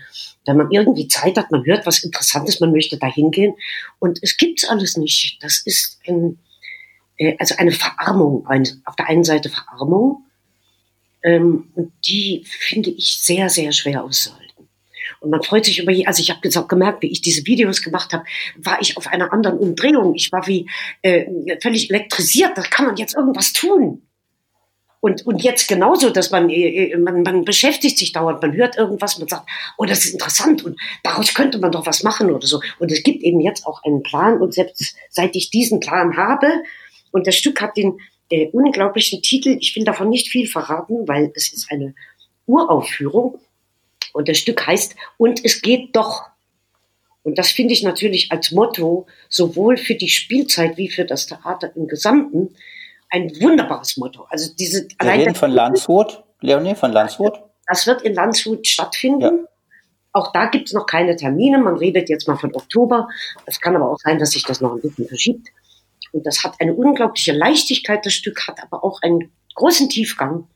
[0.48, 3.54] wenn man irgendwie Zeit hat, man hört was Interessantes, man möchte da hingehen
[4.00, 5.44] und es gibt's alles nicht.
[5.44, 6.40] Das ist ein,
[7.18, 10.24] äh, also eine Verarmung, ein, auf der einen Seite Verarmung
[11.22, 14.49] ähm, und die finde ich sehr, sehr schwer auszuhalten.
[15.20, 17.82] Und man freut sich über, also ich habe jetzt auch gemerkt, wie ich diese Videos
[17.82, 18.24] gemacht habe,
[18.58, 20.16] war ich auf einer anderen Umdrehung.
[20.16, 20.70] Ich war wie
[21.02, 21.26] äh,
[21.62, 22.58] völlig elektrisiert.
[22.58, 24.04] Da kann man jetzt irgendwas tun.
[25.02, 29.18] Und, und jetzt genauso, dass man, äh, man, man beschäftigt sich dauernd, man hört irgendwas,
[29.18, 32.62] man sagt, oh, das ist interessant und daraus könnte man doch was machen oder so.
[32.80, 36.48] Und es gibt eben jetzt auch einen Plan und selbst seit ich diesen Plan habe
[37.12, 38.00] und das Stück hat den
[38.30, 41.96] äh, unglaublichen Titel, ich will davon nicht viel verraten, weil es ist eine
[42.46, 43.40] Uraufführung
[44.14, 46.24] und das Stück heißt, und es geht doch.
[47.24, 51.76] Und das finde ich natürlich als Motto sowohl für die Spielzeit wie für das Theater
[51.76, 52.56] im Gesamten
[53.10, 54.26] ein wunderbares Motto.
[54.30, 57.40] Also diese Wir reden von Landshut, Leonie, von Landshut.
[57.68, 59.22] Das wird in Landshut stattfinden.
[59.22, 59.50] Ja.
[60.12, 61.60] Auch da gibt es noch keine Termine.
[61.60, 63.08] Man redet jetzt mal von Oktober.
[63.46, 65.50] Es kann aber auch sein, dass sich das noch ein bisschen verschiebt.
[66.12, 68.06] Und das hat eine unglaubliche Leichtigkeit.
[68.06, 70.48] Das Stück hat aber auch einen großen Tiefgang.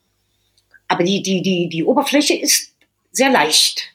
[0.88, 2.73] Aber die, die, die, die Oberfläche ist
[3.14, 3.94] sehr leicht.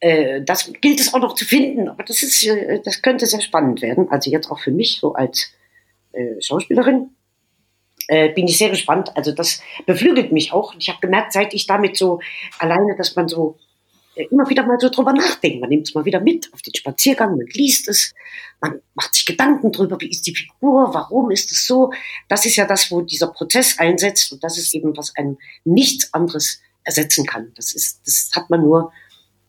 [0.00, 3.40] Äh, das gilt es auch noch zu finden, aber das ist, äh, das könnte sehr
[3.40, 4.08] spannend werden.
[4.10, 5.52] Also jetzt auch für mich so als
[6.12, 7.10] äh, Schauspielerin
[8.34, 9.14] bin ich sehr gespannt.
[9.18, 10.74] Also das beflügelt mich auch.
[10.78, 12.20] Ich habe gemerkt, seit ich damit so
[12.58, 13.58] alleine, dass man so
[14.30, 15.60] immer wieder mal so drüber nachdenken.
[15.60, 18.14] Man nimmt es mal wieder mit auf den Spaziergang, man liest es,
[18.62, 21.92] man macht sich Gedanken drüber, wie ist die Figur, warum ist es so.
[22.28, 26.14] Das ist ja das, wo dieser Prozess einsetzt und das ist eben, was einem nichts
[26.14, 27.52] anderes ersetzen kann.
[27.54, 28.92] Das ist, das hat man nur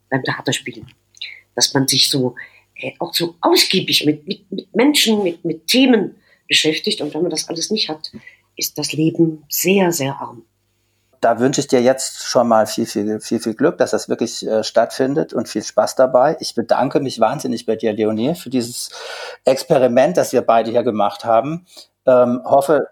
[0.10, 0.88] beim Theaterspielen.
[1.56, 2.36] Dass man sich so
[2.76, 6.16] äh, auch so ausgiebig mit, mit, mit Menschen, mit, mit Themen
[6.48, 7.02] beschäftigt.
[7.02, 8.12] Und wenn man das alles nicht hat,
[8.56, 10.44] ist das Leben sehr, sehr arm
[11.22, 14.46] da wünsche ich dir jetzt schon mal viel, viel, viel, viel Glück, dass das wirklich
[14.48, 16.38] äh, stattfindet und viel Spaß dabei.
[16.40, 18.90] Ich bedanke mich wahnsinnig bei dir, Leonie, für dieses
[19.44, 21.66] Experiment, das wir beide hier gemacht haben.
[22.06, 22.88] Ähm, hoffe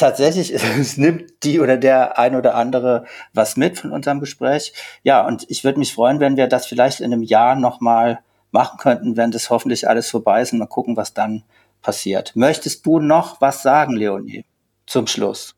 [0.00, 4.72] tatsächlich, es nimmt die oder der ein oder andere was mit von unserem Gespräch.
[5.02, 8.20] Ja, und ich würde mich freuen, wenn wir das vielleicht in einem Jahr nochmal
[8.50, 11.44] machen könnten, wenn das hoffentlich alles vorbei ist und mal gucken, was dann
[11.82, 12.34] passiert.
[12.34, 14.44] Möchtest du noch was sagen, Leonie,
[14.86, 15.54] zum Schluss?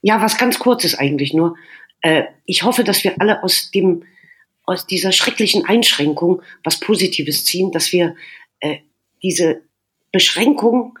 [0.00, 1.56] Ja, was ganz kurzes eigentlich nur.
[2.02, 4.04] Äh, ich hoffe, dass wir alle aus dem,
[4.64, 8.14] aus dieser schrecklichen Einschränkung was Positives ziehen, dass wir
[8.60, 8.78] äh,
[9.22, 9.62] diese
[10.12, 10.98] Beschränkung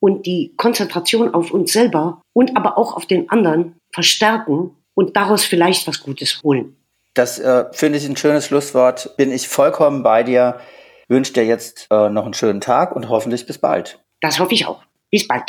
[0.00, 5.44] und die Konzentration auf uns selber und aber auch auf den anderen verstärken und daraus
[5.44, 6.76] vielleicht was Gutes holen.
[7.14, 9.16] Das äh, finde ich ein schönes Schlusswort.
[9.16, 10.60] Bin ich vollkommen bei dir.
[11.08, 13.98] Wünsche dir jetzt äh, noch einen schönen Tag und hoffentlich bis bald.
[14.20, 14.82] Das hoffe ich auch.
[15.10, 15.44] Bis bald.